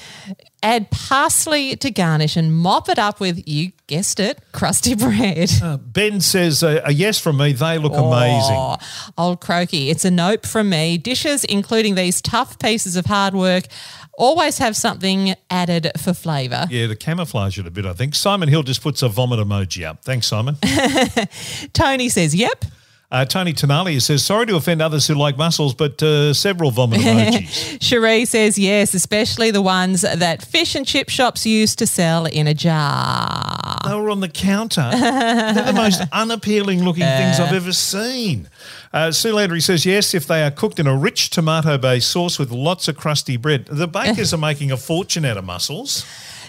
Add 0.62 0.90
parsley 0.90 1.76
to 1.76 1.90
garnish 1.90 2.36
and 2.36 2.52
mop 2.52 2.88
it 2.88 2.98
up 2.98 3.20
with, 3.20 3.46
you 3.46 3.70
guessed 3.86 4.18
it, 4.18 4.40
crusty 4.52 4.94
bread. 4.96 5.50
Ben 5.92 6.20
says, 6.20 6.62
uh, 6.62 6.80
A 6.84 6.92
yes 6.92 7.18
from 7.18 7.36
me. 7.36 7.52
They 7.52 7.78
look 7.78 7.92
amazing. 7.92 8.56
Oh, 8.56 8.76
old 9.16 9.40
croaky. 9.40 9.90
It's 9.90 10.04
a 10.04 10.10
nope 10.10 10.44
from 10.46 10.68
me. 10.68 10.98
Dishes, 10.98 11.44
including 11.44 11.94
these 11.94 12.20
tough 12.20 12.58
pieces 12.58 12.96
of 12.96 13.06
hard 13.06 13.34
work, 13.34 13.64
always 14.18 14.58
have 14.58 14.74
something 14.76 15.36
added 15.48 15.92
for 15.96 16.12
flavour. 16.12 16.66
Yeah, 16.70 16.88
to 16.88 16.96
camouflage 16.96 17.56
it 17.58 17.66
a 17.68 17.70
bit, 17.70 17.86
I 17.86 17.92
think. 17.92 18.16
Simon 18.16 18.48
Hill 18.48 18.64
just 18.64 18.82
puts 18.82 19.00
a 19.02 19.08
vomit 19.08 19.38
emoji 19.38 19.86
up. 19.86 20.02
Thanks, 20.04 20.26
Simon. 20.26 20.56
Tony 21.72 22.08
says, 22.08 22.34
yep. 22.34 22.64
Uh, 23.10 23.24
Tony 23.24 23.54
Tenali 23.54 24.02
says, 24.02 24.22
sorry 24.22 24.44
to 24.44 24.56
offend 24.56 24.82
others 24.82 25.06
who 25.06 25.14
like 25.14 25.38
mussels, 25.38 25.74
but 25.74 26.02
uh, 26.02 26.34
several 26.34 26.70
vomit 26.70 27.00
emojis. 27.02 27.80
Cherie 27.80 28.26
says 28.26 28.58
yes, 28.58 28.92
especially 28.92 29.50
the 29.50 29.62
ones 29.62 30.02
that 30.02 30.44
fish 30.44 30.74
and 30.74 30.86
chip 30.86 31.08
shops 31.08 31.46
used 31.46 31.78
to 31.78 31.86
sell 31.86 32.26
in 32.26 32.46
a 32.46 32.52
jar. 32.52 33.78
they 33.86 33.94
were 33.94 34.10
on 34.10 34.20
the 34.20 34.28
counter. 34.28 34.90
They're 34.92 35.64
the 35.64 35.72
most 35.72 36.02
unappealing 36.12 36.84
looking 36.84 37.04
things 37.04 37.40
I've 37.40 37.54
ever 37.54 37.72
seen. 37.72 38.46
Uh, 38.92 39.10
Sue 39.10 39.32
Landry 39.32 39.62
says, 39.62 39.86
yes, 39.86 40.12
if 40.12 40.26
they 40.26 40.42
are 40.42 40.50
cooked 40.50 40.78
in 40.78 40.86
a 40.86 40.94
rich 40.96 41.30
tomato 41.30 41.78
based 41.78 42.10
sauce 42.10 42.38
with 42.38 42.50
lots 42.50 42.88
of 42.88 42.98
crusty 42.98 43.38
bread. 43.38 43.64
The 43.66 43.88
bakers 43.88 44.34
are 44.34 44.38
making 44.38 44.70
a 44.70 44.76
fortune 44.76 45.24
out 45.24 45.38
of 45.38 45.44
mussels. 45.44 46.04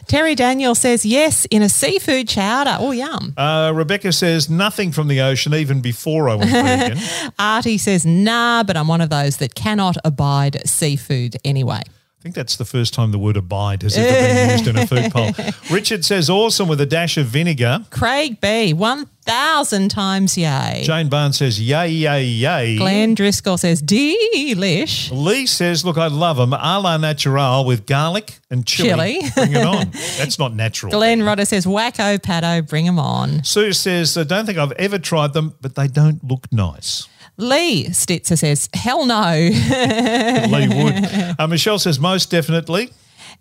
Terry 0.10 0.34
Daniel 0.34 0.74
says 0.74 1.06
yes 1.06 1.45
in 1.52 1.62
a 1.62 1.69
seafood 1.69 2.28
chowder. 2.28 2.78
Oh, 2.80 2.89
yum. 2.89 3.32
Uh, 3.38 3.72
Rebecca 3.76 4.12
says, 4.12 4.50
nothing 4.50 4.91
from 4.91 5.08
the 5.08 5.22
ocean 5.22 5.54
even 5.54 5.82
before 5.82 6.30
I 6.30 6.34
went 6.34 6.50
vegan. 6.50 6.98
Artie 7.39 7.78
says 7.78 8.08
nah, 8.08 8.63
but 8.63 8.76
I'm 8.76 8.88
one 8.88 9.02
of 9.02 9.12
those 9.12 9.38
that 9.38 9.54
cannot 9.54 9.98
abide 10.04 10.67
seafood 10.67 11.38
anyway. 11.45 11.84
I 12.19 12.21
think 12.21 12.36
that's 12.36 12.58
the 12.58 12.65
first 12.65 12.93
time 12.93 13.12
the 13.12 13.17
word 13.17 13.38
abide 13.38 13.82
has 13.82 13.97
ever 13.97 14.12
been 14.12 14.49
used 14.49 14.67
in 14.67 14.77
a 14.77 14.86
food 14.86 15.10
poll. 15.10 15.32
Richard 15.71 16.03
says, 16.03 16.29
awesome 16.29 16.67
with 16.67 16.82
a 16.82 16.86
dash 16.86 17.15
of 17.15 17.27
vinegar. 17.27 17.86
Craig 17.91 18.41
B, 18.41 18.73
1,000 18.73 19.88
times 19.89 20.38
yay. 20.38 20.82
Jane 20.84 21.08
Barnes 21.08 21.38
says, 21.38 21.62
yay, 21.62 21.88
yay, 21.88 22.25
yay. 22.25 22.75
Glenn 22.75 23.15
Driscoll 23.15 23.58
says 23.58 23.82
delish. 23.82 25.10
Lee 25.13 25.45
says, 25.45 25.86
look, 25.86 25.97
I 25.97 26.08
love 26.08 26.36
them. 26.36 26.51
A 26.51 26.82
la 26.82 26.97
natural 26.97 27.63
with 27.63 27.86
garlic 27.86 28.39
and 28.49 28.67
chili. 28.67 29.21
Chili. 29.21 29.29
Bring 29.36 29.53
it 29.53 29.65
on. 29.65 29.89
That's 30.17 30.38
not 30.38 30.53
natural. 30.53 30.91
Glenn 30.91 31.21
Rodder 31.21 31.47
says 31.47 31.65
wacko 31.65 32.19
paddo, 32.19 32.67
bring 32.67 32.86
them 32.86 32.99
on. 32.99 33.45
Sue 33.45 33.71
says, 33.71 34.17
I 34.17 34.25
don't 34.25 34.45
think 34.45 34.58
I've 34.58 34.73
ever 34.73 34.99
tried 34.99 35.32
them, 35.32 35.55
but 35.62 35.75
they 35.75 35.88
don't 35.88 36.21
look 36.21 36.51
nice. 36.51 37.08
Lee 37.39 37.86
Stitzer 37.91 38.38
says 38.38 38.69
hell 38.73 39.06
no. 39.06 39.32
Lee 40.52 40.67
Wood. 40.67 41.36
Uh, 41.39 41.47
Michelle 41.47 41.80
says, 41.80 41.99
most 41.99 42.30
definitely. 42.30 42.89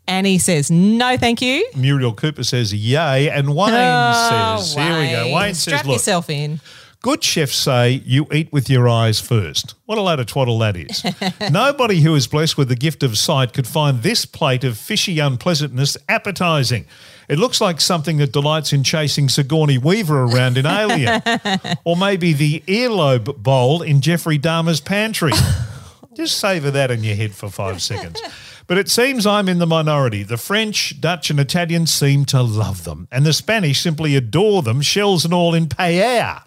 Annie 0.07 0.39
says 0.39 0.71
no, 0.71 1.17
thank 1.17 1.43
you. 1.43 1.69
Muriel 1.77 2.15
Cooper 2.15 2.45
says, 2.45 2.73
yay. 2.73 3.29
And 3.29 3.55
Wayne 3.55 3.71
says, 3.73 4.75
here 4.75 5.01
we 5.01 5.11
go. 5.11 5.35
Wayne 5.35 5.51
Oh, 5.51 5.53
Strap 5.53 5.81
says, 5.81 5.87
look, 5.87 5.95
yourself 5.97 6.31
in. 6.31 6.61
good 7.03 7.23
chefs 7.25 7.57
say 7.57 7.91
you 8.07 8.27
eat 8.33 8.53
with 8.53 8.71
your 8.71 8.89
eyes 8.89 9.21
first. 9.21 9.75
What 9.87 9.99
a 9.99 10.01
load 10.03 10.21
of 10.21 10.27
twaddle 10.27 10.59
that 10.61 10.77
is. 10.77 11.05
Nobody 11.51 12.01
who 12.03 12.15
is 12.15 12.27
blessed 12.29 12.57
with 12.57 12.69
the 12.69 12.77
gift 12.77 13.03
of 13.03 13.19
sight 13.19 13.53
could 13.53 13.67
find 13.67 14.03
this 14.03 14.25
plate 14.25 14.63
of 14.65 14.79
fishy 14.79 15.19
unpleasantness 15.19 15.97
appetizing. 16.09 16.87
It 17.29 17.38
looks 17.38 17.61
like 17.61 17.81
something 17.81 18.17
that 18.19 18.33
delights 18.33 18.73
in 18.73 18.83
chasing 18.83 19.29
Sigourney 19.29 19.77
Weaver 19.77 20.25
around 20.25 20.57
in 20.57 20.64
Alien. 20.64 21.23
or 21.85 21.95
maybe 21.95 22.33
the 22.33 22.61
earlobe 22.67 23.37
bowl 23.37 23.83
in 23.83 24.01
Jeffrey 24.01 24.38
Dahmer's 24.38 24.81
pantry. 24.81 25.33
Just 26.14 26.38
savour 26.38 26.71
that 26.71 26.91
in 26.91 27.05
your 27.05 27.14
head 27.14 27.35
for 27.35 27.51
five 27.51 27.83
seconds. 27.83 28.21
But 28.69 28.77
it 28.77 28.91
seems 28.91 29.27
I'm 29.27 29.49
in 29.49 29.59
the 29.61 29.67
minority. 29.67 30.23
The 30.23 30.37
French, 30.37 31.01
Dutch, 31.01 31.31
and 31.31 31.41
Italians 31.41 31.91
seem 31.91 32.27
to 32.27 32.43
love 32.43 32.85
them, 32.85 33.09
and 33.11 33.25
the 33.25 33.33
Spanish 33.33 33.81
simply 33.81 34.15
adore 34.15 34.63
them, 34.63 34.83
shells 34.83 35.25
and 35.25 35.33
all 35.33 35.55
in 35.55 35.67
paella. 35.69 36.43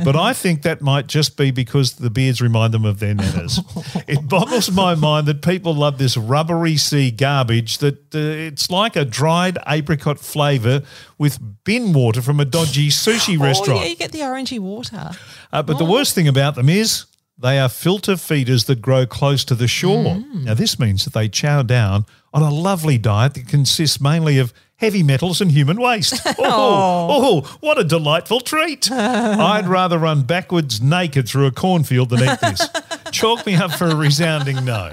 but 0.04 0.16
I 0.16 0.32
think 0.32 0.62
that 0.62 0.82
might 0.82 1.06
just 1.06 1.36
be 1.36 1.52
because 1.52 1.92
the 1.94 2.10
beards 2.10 2.42
remind 2.42 2.74
them 2.74 2.84
of 2.84 2.98
their 2.98 3.14
nanas. 3.14 3.60
it 4.08 4.28
boggles 4.28 4.72
my 4.72 4.96
mind 4.96 5.28
that 5.28 5.40
people 5.40 5.72
love 5.72 5.98
this 5.98 6.16
rubbery 6.16 6.76
sea 6.76 7.12
garbage 7.12 7.78
that 7.78 8.12
uh, 8.12 8.18
it's 8.18 8.68
like 8.68 8.96
a 8.96 9.04
dried 9.04 9.56
apricot 9.68 10.18
flavour 10.18 10.82
with 11.16 11.38
bin 11.62 11.92
water 11.92 12.20
from 12.20 12.40
a 12.40 12.44
dodgy 12.44 12.88
sushi 12.88 13.38
Oh, 13.38 13.44
restaurant. 13.44 13.82
yeah, 13.82 13.86
you 13.86 13.94
get 13.94 14.10
the 14.10 14.18
orangey 14.20 14.58
water. 14.58 15.12
Uh, 15.52 15.62
but 15.62 15.78
the 15.78 15.84
worst 15.84 16.16
thing 16.16 16.26
about 16.26 16.56
them 16.56 16.68
is 16.68 17.04
they 17.38 17.58
are 17.58 17.68
filter 17.68 18.16
feeders 18.16 18.64
that 18.64 18.80
grow 18.80 19.06
close 19.06 19.44
to 19.44 19.54
the 19.54 19.68
shore. 19.68 20.16
Mm. 20.16 20.44
Now, 20.44 20.54
this 20.54 20.78
means 20.78 21.04
that 21.04 21.12
they 21.12 21.28
chow 21.28 21.62
down 21.62 22.06
on 22.32 22.42
a 22.42 22.50
lovely 22.50 22.98
diet 22.98 23.34
that 23.34 23.48
consists 23.48 24.00
mainly 24.00 24.38
of 24.38 24.52
heavy 24.76 25.02
metals 25.02 25.40
and 25.40 25.52
human 25.52 25.80
waste. 25.80 26.20
Oh, 26.44 27.44
oh 27.44 27.56
what 27.60 27.78
a 27.78 27.84
delightful 27.84 28.40
treat. 28.40 28.90
I'd 28.92 29.66
rather 29.66 29.98
run 29.98 30.22
backwards 30.22 30.80
naked 30.80 31.28
through 31.28 31.46
a 31.46 31.52
cornfield 31.52 32.10
than 32.10 32.20
eat 32.20 32.40
this. 32.40 32.68
Chalk 33.12 33.46
me 33.46 33.54
up 33.54 33.72
for 33.72 33.86
a 33.86 33.94
resounding 33.94 34.64
no. 34.64 34.92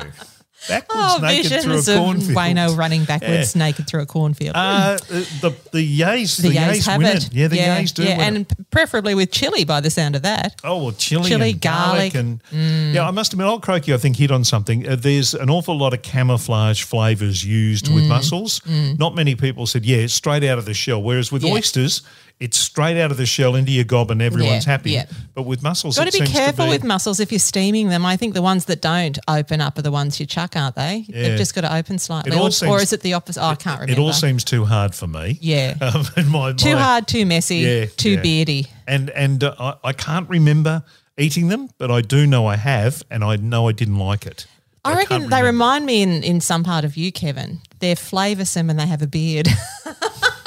Backwards 0.67 1.01
Oh, 1.01 1.19
naked 1.21 1.61
through 1.61 1.79
a 1.79 1.83
cornfield. 1.83 2.37
Wayno 2.37 2.75
running 2.77 3.05
backwards 3.05 3.55
naked 3.55 3.87
through 3.87 4.01
a 4.01 4.05
cornfield. 4.05 4.55
Uh, 4.55 4.97
the 5.41 5.55
the 5.71 5.99
yays, 5.99 6.37
the, 6.41 6.49
the 6.49 6.55
yays 6.55 6.85
have 6.85 7.01
win 7.01 7.15
it. 7.15 7.25
it. 7.27 7.33
Yeah, 7.33 7.47
the 7.47 7.55
yeah, 7.55 7.79
yays 7.81 7.93
do 7.93 8.03
Yeah, 8.03 8.17
win 8.17 8.35
it. 8.35 8.37
and 8.59 8.69
preferably 8.69 9.15
with 9.15 9.31
chili 9.31 9.63
by 9.63 9.79
the 9.79 9.89
sound 9.89 10.15
of 10.15 10.23
that. 10.23 10.55
Oh, 10.63 10.83
well, 10.83 10.91
chili, 10.91 11.29
Chili, 11.29 11.51
and 11.51 11.61
garlic, 11.61 12.13
garlic. 12.13 12.13
Mm. 12.13 12.41
and 12.53 12.93
yeah, 12.95 13.07
I 13.07 13.11
must 13.11 13.31
admit, 13.33 13.47
old 13.47 13.61
Croaky, 13.63 13.93
I 13.93 13.97
think 13.97 14.17
hit 14.17 14.31
on 14.31 14.43
something. 14.43 14.87
Uh, 14.87 14.95
there's 14.97 15.33
an 15.33 15.49
awful 15.49 15.77
lot 15.77 15.93
of 15.93 16.01
camouflage 16.01 16.83
flavors 16.83 17.43
used 17.45 17.85
Mm. 17.85 17.95
with 17.95 18.03
mussels. 18.07 18.61
Not 18.67 19.15
many 19.15 19.35
people 19.35 19.65
said, 19.65 19.85
yeah, 19.85 19.97
it's 19.97 20.13
straight 20.13 20.43
out 20.43 20.57
of 20.57 20.65
the 20.65 20.73
shell. 20.73 21.01
Whereas 21.01 21.31
with 21.31 21.43
Yeah. 21.43 21.53
oysters, 21.53 22.01
it's 22.39 22.57
straight 22.57 22.97
out 23.01 23.11
of 23.11 23.17
the 23.17 23.25
shell 23.25 23.55
into 23.55 23.71
your 23.71 23.83
gob, 23.83 24.11
and 24.11 24.21
everyone's 24.21 24.65
Yeah, 24.65 24.71
happy. 24.71 24.91
yeah. 24.91 25.05
But 25.33 25.43
with 25.43 25.61
mussels, 25.61 25.97
Got 25.97 26.09
to 26.11 26.19
be 26.19 26.25
careful 26.25 26.65
be, 26.65 26.71
with 26.71 26.83
mussels 26.85 27.19
if 27.19 27.31
you're 27.31 27.39
steaming 27.39 27.89
them. 27.89 28.05
I 28.05 28.15
think 28.15 28.33
the 28.33 28.41
ones 28.41 28.65
that 28.65 28.81
don't 28.81 29.19
open 29.27 29.59
up 29.59 29.77
are 29.77 29.81
the 29.81 29.91
ones 29.91 30.19
you 30.19 30.25
chuck, 30.25 30.55
aren't 30.55 30.75
they? 30.75 31.05
Yeah. 31.07 31.21
They've 31.29 31.37
just 31.37 31.53
got 31.53 31.61
to 31.61 31.75
open 31.75 31.99
slightly. 31.99 32.31
Or, 32.37 32.49
seems- 32.51 32.71
or 32.71 32.79
is 32.81 32.93
it 32.93 33.01
the 33.01 33.13
opposite? 33.13 33.41
Oh, 33.41 33.47
I 33.47 33.55
can't 33.55 33.81
remember. 33.81 34.01
It 34.01 34.03
all 34.03 34.13
seems 34.13 34.43
too 34.45 34.63
hard 34.65 34.95
for 34.95 35.07
me. 35.07 35.37
Yeah. 35.41 35.75
Um, 35.81 36.05
my, 36.31 36.53
too 36.53 36.75
my- 36.75 36.81
hard, 36.81 37.07
too 37.07 37.25
messy, 37.25 37.57
Yeah, 37.57 37.85
too 37.85 38.21
beardy. 38.21 38.67
And 38.87 39.09
and 39.11 39.43
uh, 39.43 39.55
I, 39.59 39.73
I 39.89 39.93
can't 39.93 40.29
remember 40.29 40.83
eating 41.17 41.49
them, 41.49 41.69
but 41.77 41.91
I 41.91 42.01
do 42.01 42.25
know 42.25 42.45
I 42.47 42.55
have, 42.55 43.03
and 43.11 43.23
I 43.23 43.35
know 43.35 43.67
I 43.67 43.71
didn't 43.73 43.97
like 43.97 44.25
it. 44.25 44.45
I, 44.85 44.93
can't 45.03 45.09
reckon 45.09 45.29
they 45.29 45.43
remind 45.43 45.85
me 45.85 46.01
in, 46.01 46.23
in 46.23 46.39
some 46.39 46.63
part 46.63 46.85
of 46.85 46.95
you, 46.95 47.11
Kevin. 47.11 47.59
They're 47.79 47.95
flavoursome 47.95 48.69
and 48.69 48.79
they 48.79 48.87
have 48.87 49.01
a 49.01 49.07
beard. 49.07 49.47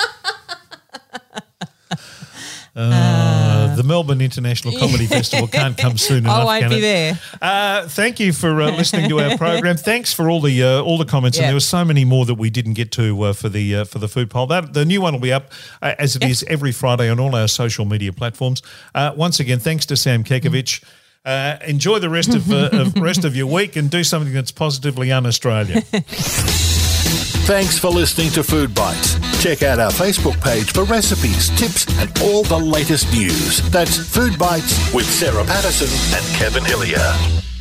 Uh, 2.74 3.76
the 3.76 3.82
Melbourne 3.82 4.20
International 4.20 4.76
Comedy 4.78 5.06
Festival 5.18 5.46
can't 5.46 5.76
come 5.76 5.98
soon 5.98 6.18
enough. 6.18 6.40
I 6.40 6.44
won't 6.44 6.70
be 6.70 6.78
it? 6.78 6.80
there. 6.80 7.20
Uh, 7.40 7.86
thank 7.88 8.18
you 8.18 8.32
for 8.32 8.62
uh, 8.62 8.70
listening 8.70 9.08
to 9.10 9.20
our 9.20 9.36
program. 9.38 9.76
Thanks 9.76 10.12
for 10.12 10.30
all 10.30 10.40
the 10.40 10.62
uh, 10.62 10.82
all 10.82 10.96
the 10.98 11.04
comments, 11.04 11.38
and 11.38 11.46
there 11.46 11.54
were 11.54 11.60
so 11.60 11.84
many 11.84 12.04
more 12.04 12.24
that 12.24 12.34
we 12.34 12.50
didn't 12.50 12.74
get 12.74 12.90
to 12.92 13.22
uh, 13.22 13.32
for 13.32 13.48
the 13.48 13.76
uh, 13.76 13.84
for 13.84 13.98
the 13.98 14.08
food 14.08 14.30
poll. 14.30 14.46
That 14.46 14.72
the 14.72 14.84
new 14.84 15.02
one 15.02 15.12
will 15.12 15.20
be 15.20 15.32
up 15.32 15.52
uh, 15.82 15.94
as 15.98 16.16
it 16.16 16.24
is 16.24 16.44
every 16.48 16.72
Friday 16.72 17.10
on 17.10 17.20
all 17.20 17.34
our 17.34 17.48
social 17.48 17.84
media 17.84 18.12
platforms. 18.12 18.62
Uh, 18.94 19.12
once 19.16 19.38
again, 19.38 19.58
thanks 19.58 19.86
to 19.86 19.96
Sam 19.96 20.24
Kekovich. 20.24 20.82
Uh, 21.24 21.56
enjoy 21.66 22.00
the 22.00 22.10
rest 22.10 22.34
of, 22.34 22.50
uh, 22.50 22.70
of 22.72 22.96
rest 23.00 23.24
of 23.24 23.36
your 23.36 23.46
week 23.46 23.76
and 23.76 23.90
do 23.90 24.02
something 24.02 24.32
that's 24.32 24.50
positively 24.50 25.12
un-Australian. 25.12 25.84
Thanks 27.46 27.78
for 27.78 27.88
listening 27.88 28.30
to 28.30 28.42
Food 28.42 28.74
Bites. 28.74 29.18
Check 29.42 29.62
out 29.62 29.78
our 29.78 29.90
Facebook 29.90 30.40
page 30.40 30.72
for 30.72 30.84
recipes, 30.84 31.48
tips, 31.58 31.86
and 31.98 32.10
all 32.22 32.44
the 32.44 32.58
latest 32.58 33.12
news. 33.12 33.60
That's 33.70 33.96
Food 33.98 34.38
Bites 34.38 34.94
with 34.94 35.06
Sarah 35.06 35.44
Patterson 35.44 35.88
and 36.16 36.36
Kevin 36.36 36.64
Hillier. 36.64 37.51